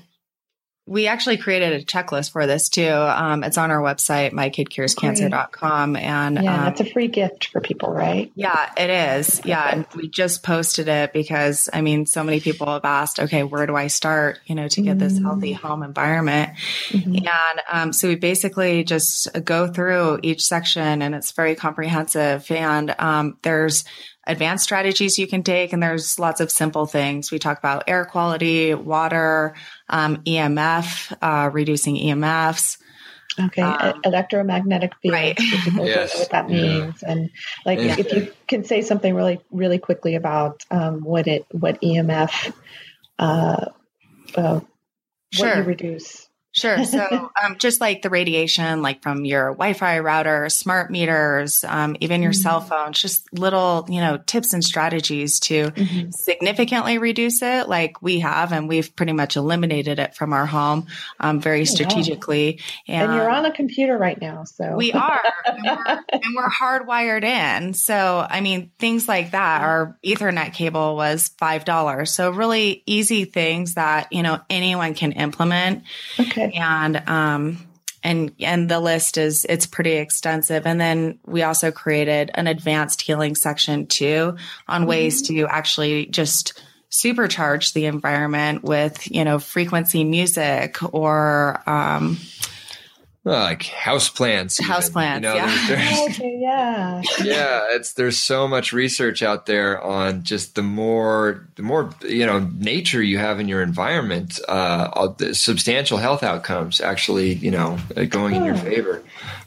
[0.85, 2.91] we actually created a checklist for this too.
[2.91, 5.95] Um, it's on our website, mykidcurescancer.com.
[5.95, 8.31] And yeah, um, that's a free gift for people, right?
[8.35, 9.41] Yeah, it is.
[9.45, 9.69] Yeah.
[9.71, 13.65] And we just posted it because I mean, so many people have asked, okay, where
[13.65, 15.65] do I start, you know, to get this healthy mm-hmm.
[15.65, 16.51] home environment?
[16.89, 17.15] Mm-hmm.
[17.15, 22.51] And um, so we basically just go through each section and it's very comprehensive.
[22.51, 23.85] And um, there's
[24.25, 25.73] advanced strategies you can take.
[25.73, 27.31] And there's lots of simple things.
[27.31, 29.55] We talk about air quality, water,
[29.89, 32.77] um, EMF, uh, reducing EMFs.
[33.39, 35.13] Okay, um, electromagnetic fields.
[35.13, 35.37] Right.
[35.37, 36.13] People yes.
[36.13, 37.11] know what that means, yeah.
[37.11, 37.29] and
[37.65, 37.95] like yeah.
[37.97, 42.53] if you can say something really, really quickly about um, what it, what EMF,
[43.17, 43.65] uh,
[44.35, 44.59] uh,
[45.31, 45.47] sure.
[45.47, 46.27] what you reduce.
[46.53, 46.85] Sure.
[46.85, 52.21] So, um, just like the radiation, like from your Wi-Fi router, smart meters, um, even
[52.21, 52.41] your mm-hmm.
[52.41, 56.11] cell phones, just little, you know, tips and strategies to mm-hmm.
[56.11, 60.85] significantly reduce it, like we have, and we've pretty much eliminated it from our home,
[61.19, 62.59] um, very strategically.
[62.87, 66.49] And, and, you're on a computer right now, so we are, and we're, and we're
[66.49, 67.73] hardwired in.
[67.73, 69.61] So, I mean, things like that.
[69.61, 75.13] Our Ethernet cable was five dollars, so really easy things that you know anyone can
[75.13, 75.83] implement.
[76.19, 76.42] Okay.
[76.47, 76.57] Okay.
[76.57, 77.67] And um
[78.03, 83.01] and and the list is it's pretty extensive and then we also created an advanced
[83.01, 84.35] healing section too
[84.67, 85.35] on ways mm-hmm.
[85.35, 86.61] to actually just
[86.93, 92.19] supercharge the environment with, you know, frequency music or, um,
[93.23, 95.67] well, like house plants, house plants, you know, yeah.
[95.67, 97.65] There's, there's, okay, yeah, yeah.
[97.69, 102.39] It's there's so much research out there on just the more the more you know
[102.39, 107.77] nature you have in your environment, uh, the substantial health outcomes actually you know
[108.09, 109.01] going in your favor.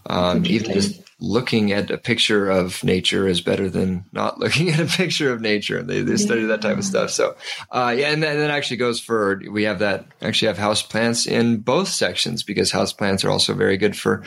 [0.07, 4.81] Um, even just looking at a picture of nature is better than not looking at
[4.81, 5.83] a picture of nature.
[5.83, 7.11] They, they study that type of stuff.
[7.11, 7.37] So,
[7.71, 11.27] uh, yeah, and that, that, actually goes for, we have that, actually have house plants
[11.27, 14.23] in both sections because house plants are also very good for,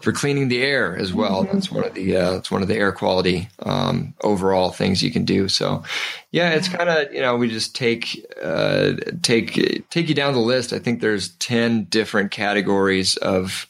[0.00, 1.44] for cleaning the air as well.
[1.44, 1.54] Mm-hmm.
[1.54, 5.10] That's one of the, uh, it's one of the air quality, um, overall things you
[5.10, 5.48] can do.
[5.48, 5.82] So,
[6.30, 10.40] yeah, it's kind of, you know, we just take, uh, take, take you down the
[10.40, 10.72] list.
[10.72, 13.66] I think there's 10 different categories of,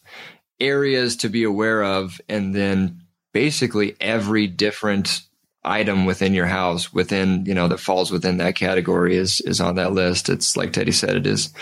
[0.61, 5.23] areas to be aware of, and then basically every different
[5.63, 9.75] item within your house within you know that falls within that category is is on
[9.75, 10.29] that list.
[10.29, 11.53] It's like teddy said it is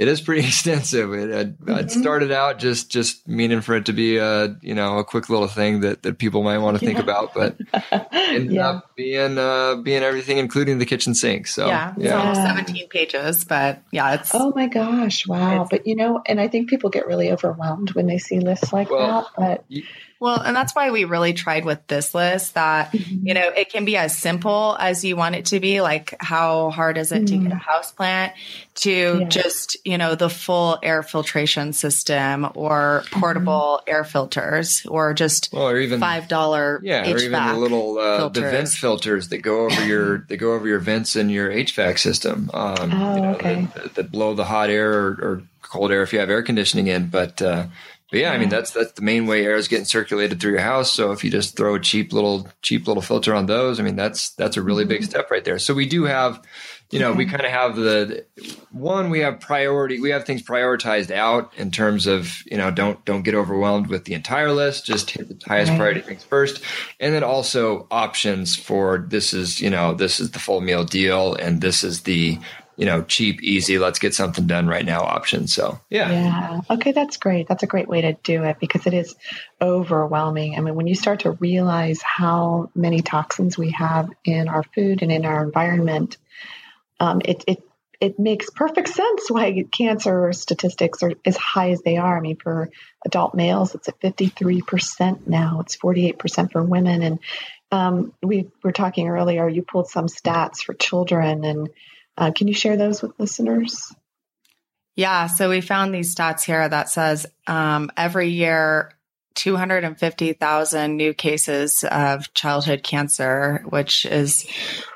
[0.00, 1.12] it is pretty extensive.
[1.12, 1.78] It, it, mm-hmm.
[1.78, 5.28] it, started out just just meaning for it to be a you know a quick
[5.28, 7.58] little thing that, that people might want to think about, but
[8.10, 8.68] ended yeah.
[8.70, 11.46] up being uh, being everything, including the kitchen sink.
[11.46, 12.32] So yeah, yeah.
[12.32, 15.66] So seventeen pages, but yeah, it's oh my gosh, wow!
[15.70, 18.90] But you know, and I think people get really overwhelmed when they see lists like
[18.90, 19.60] well, that.
[19.68, 19.82] But
[20.20, 23.26] well, and that's why we really tried with this list that, mm-hmm.
[23.26, 25.80] you know, it can be as simple as you want it to be.
[25.80, 27.24] Like, how hard is it mm-hmm.
[27.24, 27.56] to get a mm-hmm.
[27.56, 28.34] house plant
[28.76, 33.90] to just, you know, the full air filtration system or portable mm-hmm.
[33.90, 38.28] air filters or just well, or even $5 yeah, HVAC or even the little, uh,
[38.28, 41.98] the vent filters that go over your, that go over your vents in your HVAC
[41.98, 42.50] system.
[42.52, 43.68] Um, oh, you know, okay.
[43.74, 46.88] that, that, blow the hot air or, or cold air if you have air conditioning
[46.88, 47.06] in.
[47.06, 47.68] But, uh,
[48.10, 50.60] but yeah, I mean that's that's the main way air is getting circulated through your
[50.60, 50.92] house.
[50.92, 53.96] So if you just throw a cheap little cheap little filter on those, I mean
[53.96, 55.10] that's that's a really big mm-hmm.
[55.10, 55.60] step right there.
[55.60, 56.42] So we do have,
[56.90, 58.24] you know, we kind of have the
[58.72, 63.04] one we have priority we have things prioritized out in terms of you know don't
[63.04, 64.86] don't get overwhelmed with the entire list.
[64.86, 66.62] Just hit the highest priority things first,
[66.98, 71.34] and then also options for this is you know this is the full meal deal
[71.34, 72.40] and this is the
[72.80, 75.46] you know, cheap, easy, let's get something done right now option.
[75.46, 76.10] So, yeah.
[76.10, 76.60] Yeah.
[76.70, 77.46] Okay, that's great.
[77.46, 79.14] That's a great way to do it because it is
[79.60, 80.56] overwhelming.
[80.56, 85.02] I mean, when you start to realize how many toxins we have in our food
[85.02, 86.16] and in our environment,
[87.00, 87.62] um, it, it
[88.00, 92.16] it makes perfect sense why cancer statistics are as high as they are.
[92.16, 92.70] I mean, for
[93.04, 95.60] adult males, it's at 53% now.
[95.60, 97.02] It's 48% for women.
[97.02, 97.18] And
[97.70, 101.68] um, we were talking earlier, you pulled some stats for children and
[102.16, 103.94] uh, can you share those with listeners?
[104.96, 108.92] Yeah, so we found these stats here that says um, every year
[109.36, 114.46] 250,000 new cases of childhood cancer, which is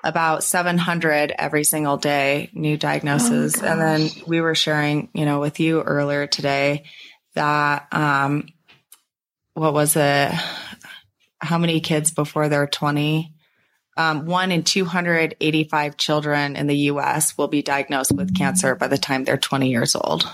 [0.03, 3.55] about 700 every single day, new diagnoses.
[3.63, 6.85] Oh, and then we were sharing, you know, with you earlier today
[7.35, 8.49] that, um,
[9.55, 10.33] what was it?
[11.39, 13.34] How many kids before they're 20
[13.97, 18.99] um, one in 285 children in the US will be diagnosed with cancer by the
[18.99, 20.29] time they're 20 years old.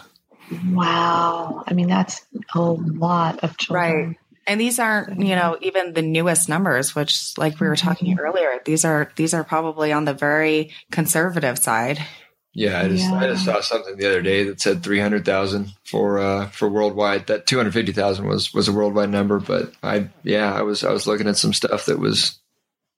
[0.70, 1.64] Wow.
[1.66, 4.06] I mean, that's a lot of children.
[4.06, 4.16] Right.
[4.46, 8.24] And these aren't, you know, even the newest numbers, which like we were talking mm-hmm.
[8.24, 12.04] earlier, these are these are probably on the very conservative side.
[12.52, 13.14] Yeah, I just yeah.
[13.14, 16.68] I just saw something the other day that said three hundred thousand for uh for
[16.68, 17.28] worldwide.
[17.28, 20.82] That two hundred fifty thousand was was a worldwide number, but I yeah I was
[20.82, 22.40] I was looking at some stuff that was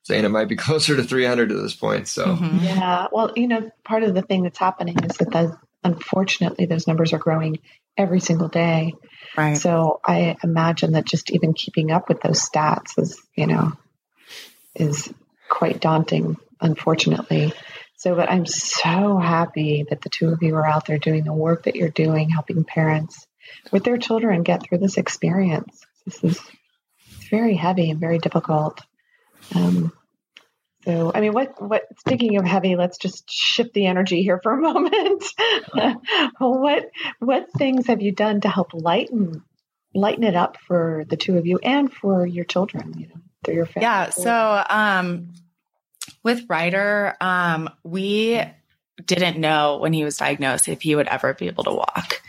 [0.03, 2.09] saying it might be closer to 300 at this point.
[2.09, 2.65] So, mm-hmm.
[2.65, 3.09] yeah.
[3.13, 5.53] Well, you know, part of the thing that's happening is that those,
[5.85, 7.59] unfortunately, those numbers are growing
[7.97, 8.95] every single day.
[9.37, 9.57] Right.
[9.57, 13.73] So I imagine that just even keeping up with those stats is, you know,
[14.75, 15.13] is
[15.49, 17.53] quite daunting, unfortunately.
[17.97, 21.33] So, but I'm so happy that the two of you are out there doing the
[21.33, 23.27] work that you're doing, helping parents
[23.71, 25.85] with their children get through this experience.
[26.05, 26.41] This is
[27.31, 28.81] very heavy and very difficult.
[29.55, 29.93] Um,
[30.85, 34.53] so, I mean, what, what, speaking of heavy, let's just shift the energy here for
[34.53, 35.25] a moment.
[36.39, 39.45] what, what things have you done to help lighten,
[39.95, 43.55] lighten it up for the two of you and for your children, you know, through
[43.55, 43.85] your family?
[43.85, 44.11] Yeah.
[44.11, 45.29] So, um,
[46.25, 48.43] with Ryder, um, we
[49.05, 52.23] didn't know when he was diagnosed if he would ever be able to walk.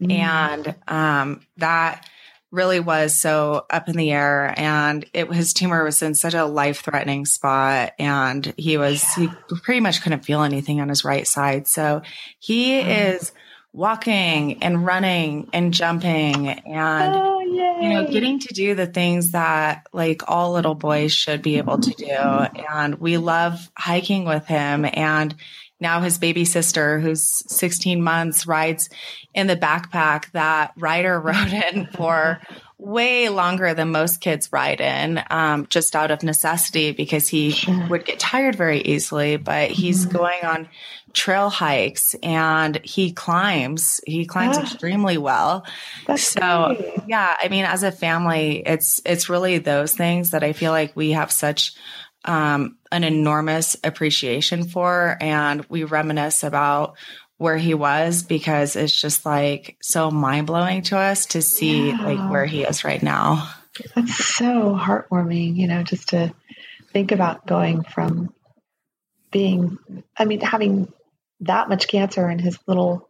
[0.00, 0.12] Mm.
[0.12, 2.08] And, um, that,
[2.50, 6.44] really was so up in the air and it his tumor was in such a
[6.44, 9.28] life threatening spot and he was yeah.
[9.50, 12.00] he pretty much couldn't feel anything on his right side so
[12.38, 13.14] he mm.
[13.14, 13.32] is
[13.74, 19.86] walking and running and jumping and oh, you know getting to do the things that
[19.92, 24.86] like all little boys should be able to do and we love hiking with him
[24.90, 25.34] and
[25.80, 28.90] now his baby sister, who's 16 months, rides
[29.34, 32.40] in the backpack that Ryder rode in for
[32.78, 37.88] way longer than most kids ride in, um, just out of necessity because he sure.
[37.88, 39.36] would get tired very easily.
[39.36, 40.16] But he's mm-hmm.
[40.16, 40.68] going on
[41.12, 44.00] trail hikes and he climbs.
[44.06, 44.62] He climbs yeah.
[44.62, 45.66] extremely well.
[46.06, 47.02] That's so great.
[47.08, 50.94] yeah, I mean, as a family, it's it's really those things that I feel like
[50.94, 51.74] we have such
[52.28, 56.96] um, an enormous appreciation for, and we reminisce about
[57.38, 62.04] where he was because it's just like so mind blowing to us to see yeah.
[62.04, 63.48] like where he is right now.
[63.94, 66.34] That's so heartwarming, you know, just to
[66.92, 68.34] think about going from
[69.30, 69.78] being,
[70.16, 70.92] I mean, having
[71.40, 73.07] that much cancer in his little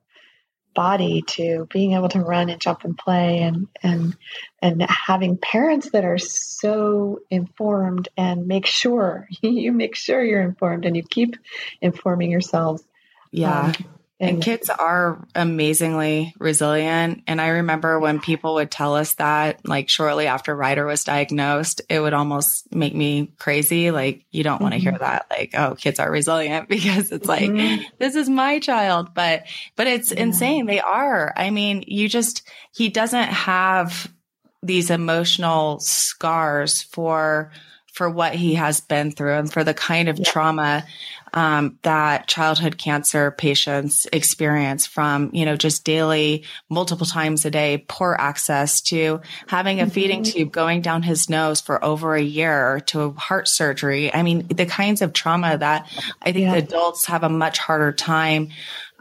[0.78, 4.16] body to being able to run and jump and play and and
[4.62, 10.84] and having parents that are so informed and make sure you make sure you're informed
[10.86, 11.34] and you keep
[11.80, 12.84] informing yourselves.
[13.32, 13.72] Yeah.
[13.76, 17.22] Um, and kids are amazingly resilient.
[17.28, 21.82] And I remember when people would tell us that, like shortly after Ryder was diagnosed,
[21.88, 23.92] it would almost make me crazy.
[23.92, 24.64] Like, you don't mm-hmm.
[24.64, 27.82] want to hear that, like, oh, kids are resilient because it's like, mm-hmm.
[27.98, 29.14] this is my child.
[29.14, 29.44] But,
[29.76, 30.22] but it's yeah.
[30.22, 30.66] insane.
[30.66, 31.32] They are.
[31.36, 32.42] I mean, you just,
[32.74, 34.12] he doesn't have
[34.64, 37.52] these emotional scars for,
[37.92, 40.24] for what he has been through and for the kind of yeah.
[40.24, 40.86] trauma
[41.32, 47.84] um, that childhood cancer patients experience from, you know, just daily, multiple times a day,
[47.88, 49.90] poor access to having a mm-hmm.
[49.90, 54.12] feeding tube going down his nose for over a year to heart surgery.
[54.12, 55.90] I mean, the kinds of trauma that
[56.22, 56.56] I think yeah.
[56.56, 58.50] adults have a much harder time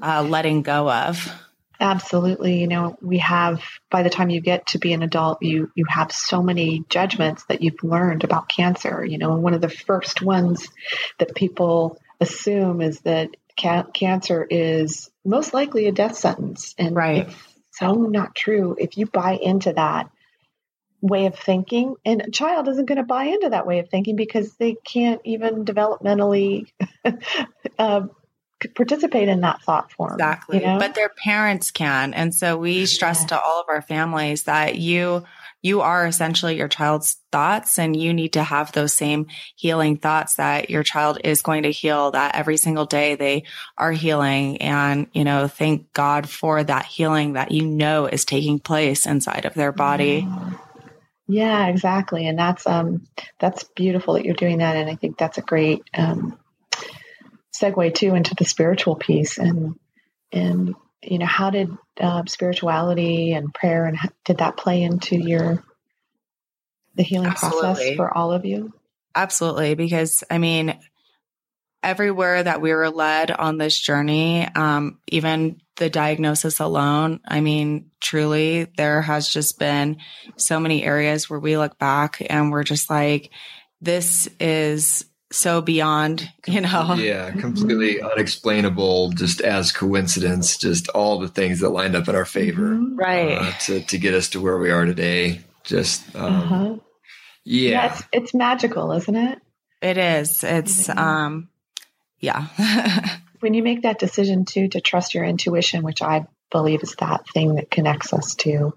[0.01, 1.31] uh, letting go of.
[1.79, 2.59] Absolutely.
[2.59, 3.61] You know, we have
[3.91, 7.45] by the time you get to be an adult, you you have so many judgments
[7.45, 9.05] that you've learned about cancer.
[9.05, 10.67] You know, one of the first ones
[11.19, 16.73] that people assume is that ca- cancer is most likely a death sentence.
[16.77, 17.29] And right.
[17.71, 18.75] so not true.
[18.79, 20.09] If you buy into that
[21.01, 24.15] way of thinking, and a child isn't going to buy into that way of thinking
[24.15, 26.67] because they can't even developmentally
[27.79, 28.07] uh,
[28.75, 30.13] participate in that thought form.
[30.13, 30.59] Exactly.
[30.59, 30.79] You know?
[30.79, 32.13] But their parents can.
[32.13, 33.27] And so we stress yeah.
[33.27, 35.23] to all of our families that you
[35.67, 40.35] you are essentially your child's thoughts and you need to have those same healing thoughts
[40.35, 43.43] that your child is going to heal that every single day they
[43.77, 44.61] are healing.
[44.61, 49.45] And you know thank god for that healing that you know is taking place inside
[49.45, 50.27] of their body.
[51.27, 51.67] Yeah.
[51.67, 52.25] Exactly.
[52.25, 53.05] And that's um
[53.39, 54.77] that's beautiful that you're doing that.
[54.77, 56.39] And i think that's a great um
[57.53, 59.75] segue too into the spiritual piece and
[60.31, 61.69] and you know, how did
[61.99, 65.63] uh, spirituality and prayer and did that play into your
[66.95, 67.59] the healing Absolutely.
[67.61, 68.73] process for all of you?
[69.15, 70.77] Absolutely, because I mean,
[71.83, 77.91] everywhere that we were led on this journey, um, even the diagnosis alone, I mean,
[78.01, 79.97] truly, there has just been
[80.35, 83.31] so many areas where we look back and we're just like,
[83.79, 86.95] this is so beyond, you know.
[86.95, 92.25] Yeah, completely unexplainable, just as coincidence, just all the things that lined up in our
[92.25, 92.69] favor.
[92.69, 92.95] Mm-hmm.
[92.95, 93.37] Right.
[93.37, 95.41] Uh, to, to get us to where we are today.
[95.63, 96.75] Just, um, uh-huh.
[97.43, 97.69] yeah.
[97.69, 99.39] yeah it's, it's, magical, isn't it?
[99.81, 100.43] It is.
[100.43, 101.49] It's, um,
[102.19, 102.47] yeah.
[103.41, 107.27] when you make that decision too, to trust your intuition, which I believe is that
[107.29, 108.73] thing that connects us to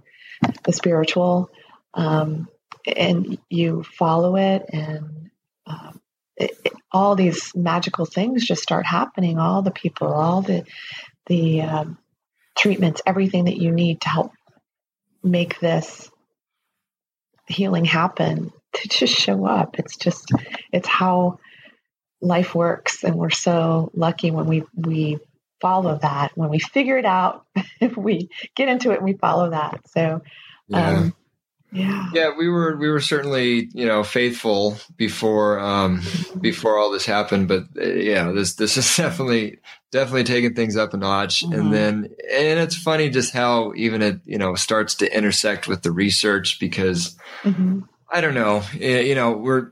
[0.65, 1.51] the spiritual,
[1.95, 2.49] um,
[2.87, 5.31] and you follow it and,
[5.67, 6.01] um,
[6.41, 9.39] it, it, all these magical things just start happening.
[9.39, 10.65] All the people, all the
[11.27, 11.99] the um,
[12.59, 14.33] treatments, everything that you need to help
[15.23, 16.11] make this
[17.47, 19.79] healing happen to just show up.
[19.79, 20.31] It's just
[20.73, 21.39] it's how
[22.23, 25.19] life works, and we're so lucky when we we
[25.61, 26.33] follow that.
[26.37, 27.45] When we figure it out,
[27.81, 29.81] if we get into it and we follow that.
[29.89, 30.23] So.
[30.69, 30.89] Yeah.
[30.89, 31.15] Um,
[31.73, 32.09] yeah.
[32.13, 36.03] Yeah, we were we were certainly you know faithful before um,
[36.41, 39.59] before all this happened, but uh, yeah, this this is definitely
[39.91, 41.45] definitely taking things up a notch.
[41.45, 41.53] Mm-hmm.
[41.53, 41.95] And then
[42.33, 46.59] and it's funny just how even it you know starts to intersect with the research
[46.59, 47.81] because mm-hmm.
[48.11, 49.71] I don't know you know we're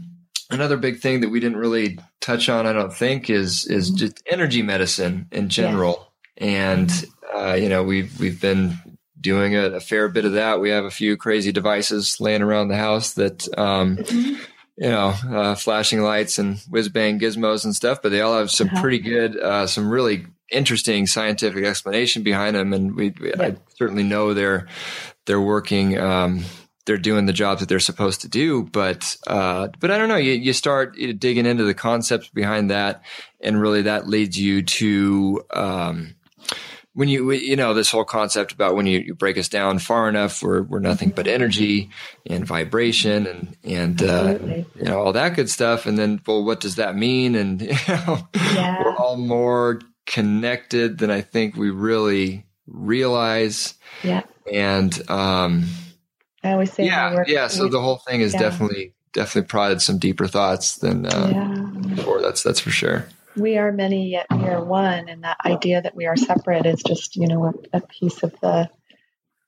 [0.50, 3.98] another big thing that we didn't really touch on I don't think is is mm-hmm.
[3.98, 6.10] just energy medicine in general.
[6.38, 6.46] Yeah.
[6.46, 8.78] And uh, you know we've we've been
[9.24, 10.60] doing a, a, fair bit of that.
[10.60, 14.34] We have a few crazy devices laying around the house that, um, mm-hmm.
[14.76, 18.50] you know, uh, flashing lights and whiz bang gizmos and stuff, but they all have
[18.50, 18.80] some uh-huh.
[18.80, 22.72] pretty good, uh, some really interesting scientific explanation behind them.
[22.72, 23.42] And we, we yeah.
[23.42, 24.68] I certainly know they're,
[25.24, 26.44] they're working, um,
[26.86, 28.62] they're doing the job that they're supposed to do.
[28.62, 30.16] But uh, but I don't know.
[30.16, 33.02] You you start digging into the concepts behind that,
[33.40, 35.42] and really that leads you to.
[35.50, 36.14] Um,
[36.94, 40.08] when you you know this whole concept about when you, you break us down far
[40.08, 41.90] enough we're, we're nothing but energy
[42.26, 44.38] and vibration and and uh,
[44.76, 45.86] you know all that good stuff.
[45.86, 47.34] And then well what does that mean?
[47.34, 48.82] And you know yeah.
[48.82, 53.74] we're all more connected than I think we really realize.
[54.02, 54.22] Yeah.
[54.50, 55.64] And um
[56.42, 58.40] I always say yeah yeah so the whole thing is yeah.
[58.40, 61.94] definitely definitely prodded some deeper thoughts than uh, yeah.
[61.94, 65.08] before that's that's for sure we are many yet we are one.
[65.08, 68.34] And that idea that we are separate is just you know a, a piece of
[68.40, 68.70] the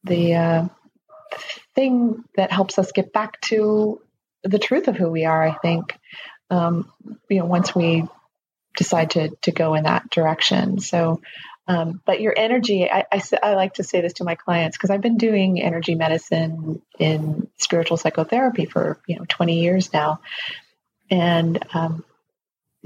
[0.05, 0.68] the uh,
[1.74, 4.01] thing that helps us get back to
[4.45, 5.99] the truth of who we are i think
[6.51, 6.93] um,
[7.28, 8.05] you know once we
[8.76, 10.78] decide to to go in that direction.
[10.78, 11.20] So
[11.68, 14.91] um, but your energy I, I, I, like to say this to my clients because
[14.91, 20.20] i've been doing energy medicine in spiritual psychotherapy for you know 20 years now.
[21.11, 22.05] And um,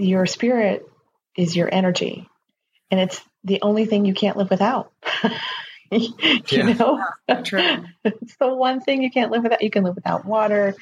[0.00, 0.88] your spirit
[1.36, 2.26] is your energy.
[2.90, 4.92] And it's the only thing you can't live without.
[5.90, 6.12] you
[6.48, 6.72] yeah.
[6.72, 7.04] know,
[7.44, 7.84] True.
[8.04, 9.62] it's the one thing you can't live without.
[9.62, 10.74] You can live without water,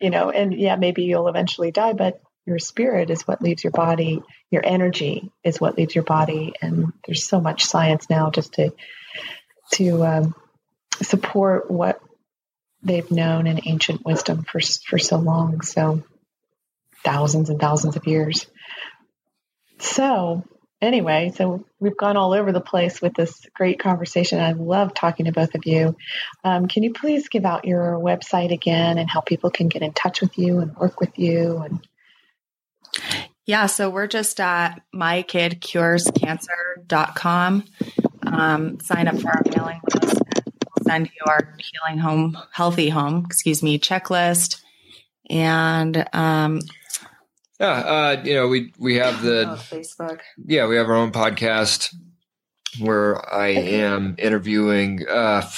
[0.00, 3.72] you know, and yeah, maybe you'll eventually die, but your spirit is what leaves your
[3.72, 4.22] body.
[4.50, 6.54] Your energy is what leaves your body.
[6.62, 8.72] And there's so much science now just to,
[9.74, 10.34] to um,
[11.02, 12.00] support what
[12.82, 15.62] they've known in ancient wisdom for, for so long.
[15.62, 16.04] So
[17.06, 18.46] thousands and thousands of years.
[19.78, 20.42] So,
[20.82, 24.40] anyway, so we've gone all over the place with this great conversation.
[24.40, 25.96] I love talking to both of you.
[26.44, 29.92] Um, can you please give out your website again and how people can get in
[29.92, 31.58] touch with you and work with you?
[31.58, 31.86] And
[33.46, 37.64] yeah, so we're just at mykidcurescancer.com.
[38.26, 40.20] Um, sign up for our mailing list.
[40.24, 44.60] We'll send you our healing home, healthy home, excuse me, checklist.
[45.30, 46.58] And um,
[47.60, 50.20] yeah, uh, you know, we we have the oh, Facebook.
[50.36, 51.94] Yeah, we have our own podcast
[52.78, 55.48] where I am interviewing uh,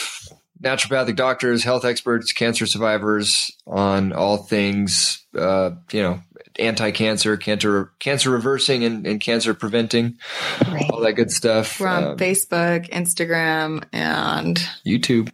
[0.63, 6.21] naturopathic doctors, health experts, cancer survivors on all things, uh, you know,
[6.59, 10.19] anti-cancer, cancer, cancer reversing, and, and cancer preventing,
[10.67, 10.91] right.
[10.91, 11.81] all that good stuff.
[11.81, 15.31] We're on um, Facebook, Instagram, and YouTube.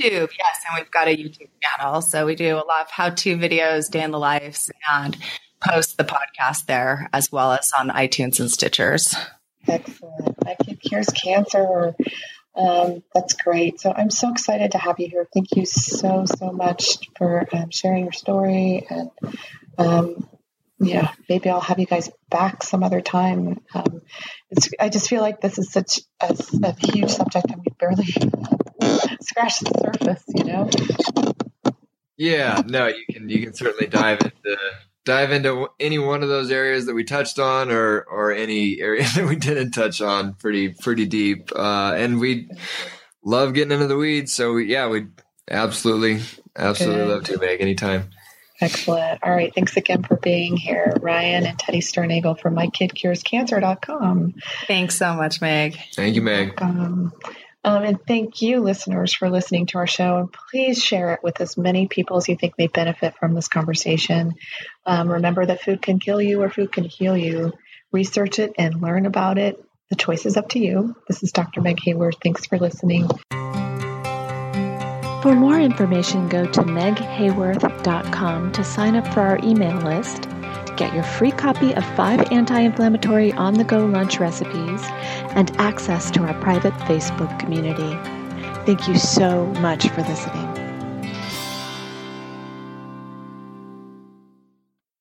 [0.00, 2.02] YouTube, yes, and we've got a YouTube channel.
[2.02, 5.16] So we do a lot of how-to videos, day in the lives, and
[5.64, 9.16] post the podcast there as well as on iTunes and Stitchers.
[9.66, 10.44] Excellent.
[10.44, 11.94] My kid cures cancer.
[12.54, 13.80] Um, that's great.
[13.80, 15.26] So I'm so excited to have you here.
[15.32, 18.86] Thank you so, so much for um, sharing your story.
[18.88, 19.10] And
[19.76, 20.28] um,
[20.78, 23.60] yeah, maybe I'll have you guys back some other time.
[23.74, 24.02] Um,
[24.78, 28.04] I just feel like this is such a, a huge subject and we barely
[29.20, 30.70] scratched the surface, you know?
[32.16, 34.56] Yeah, no, you can you can certainly dive into
[35.04, 39.04] dive into any one of those areas that we touched on or or any area
[39.14, 41.50] that we didn't touch on pretty pretty deep.
[41.54, 42.50] Uh, and we
[43.24, 44.32] love getting into the weeds.
[44.32, 45.06] So we, yeah we
[45.50, 46.20] absolutely
[46.56, 47.08] absolutely Good.
[47.08, 48.10] love to make anytime.
[48.60, 49.22] Excellent.
[49.22, 49.52] All right.
[49.52, 54.34] Thanks again for being here ryan and teddy sternagel from mykidcurescancer.com
[54.66, 55.76] thanks so much meg.
[55.94, 56.58] Thank you meg
[57.64, 60.18] um, and thank you, listeners, for listening to our show.
[60.18, 63.48] And please share it with as many people as you think may benefit from this
[63.48, 64.34] conversation.
[64.84, 67.54] Um, remember that food can kill you or food can heal you.
[67.90, 69.64] Research it and learn about it.
[69.88, 70.94] The choice is up to you.
[71.08, 71.62] This is Dr.
[71.62, 72.20] Meg Hayworth.
[72.22, 73.08] Thanks for listening.
[75.22, 80.28] For more information, go to meghayworth.com to sign up for our email list
[80.76, 84.82] Get your free copy of five anti inflammatory on the go lunch recipes
[85.34, 87.96] and access to our private Facebook community.
[88.66, 90.53] Thank you so much for listening.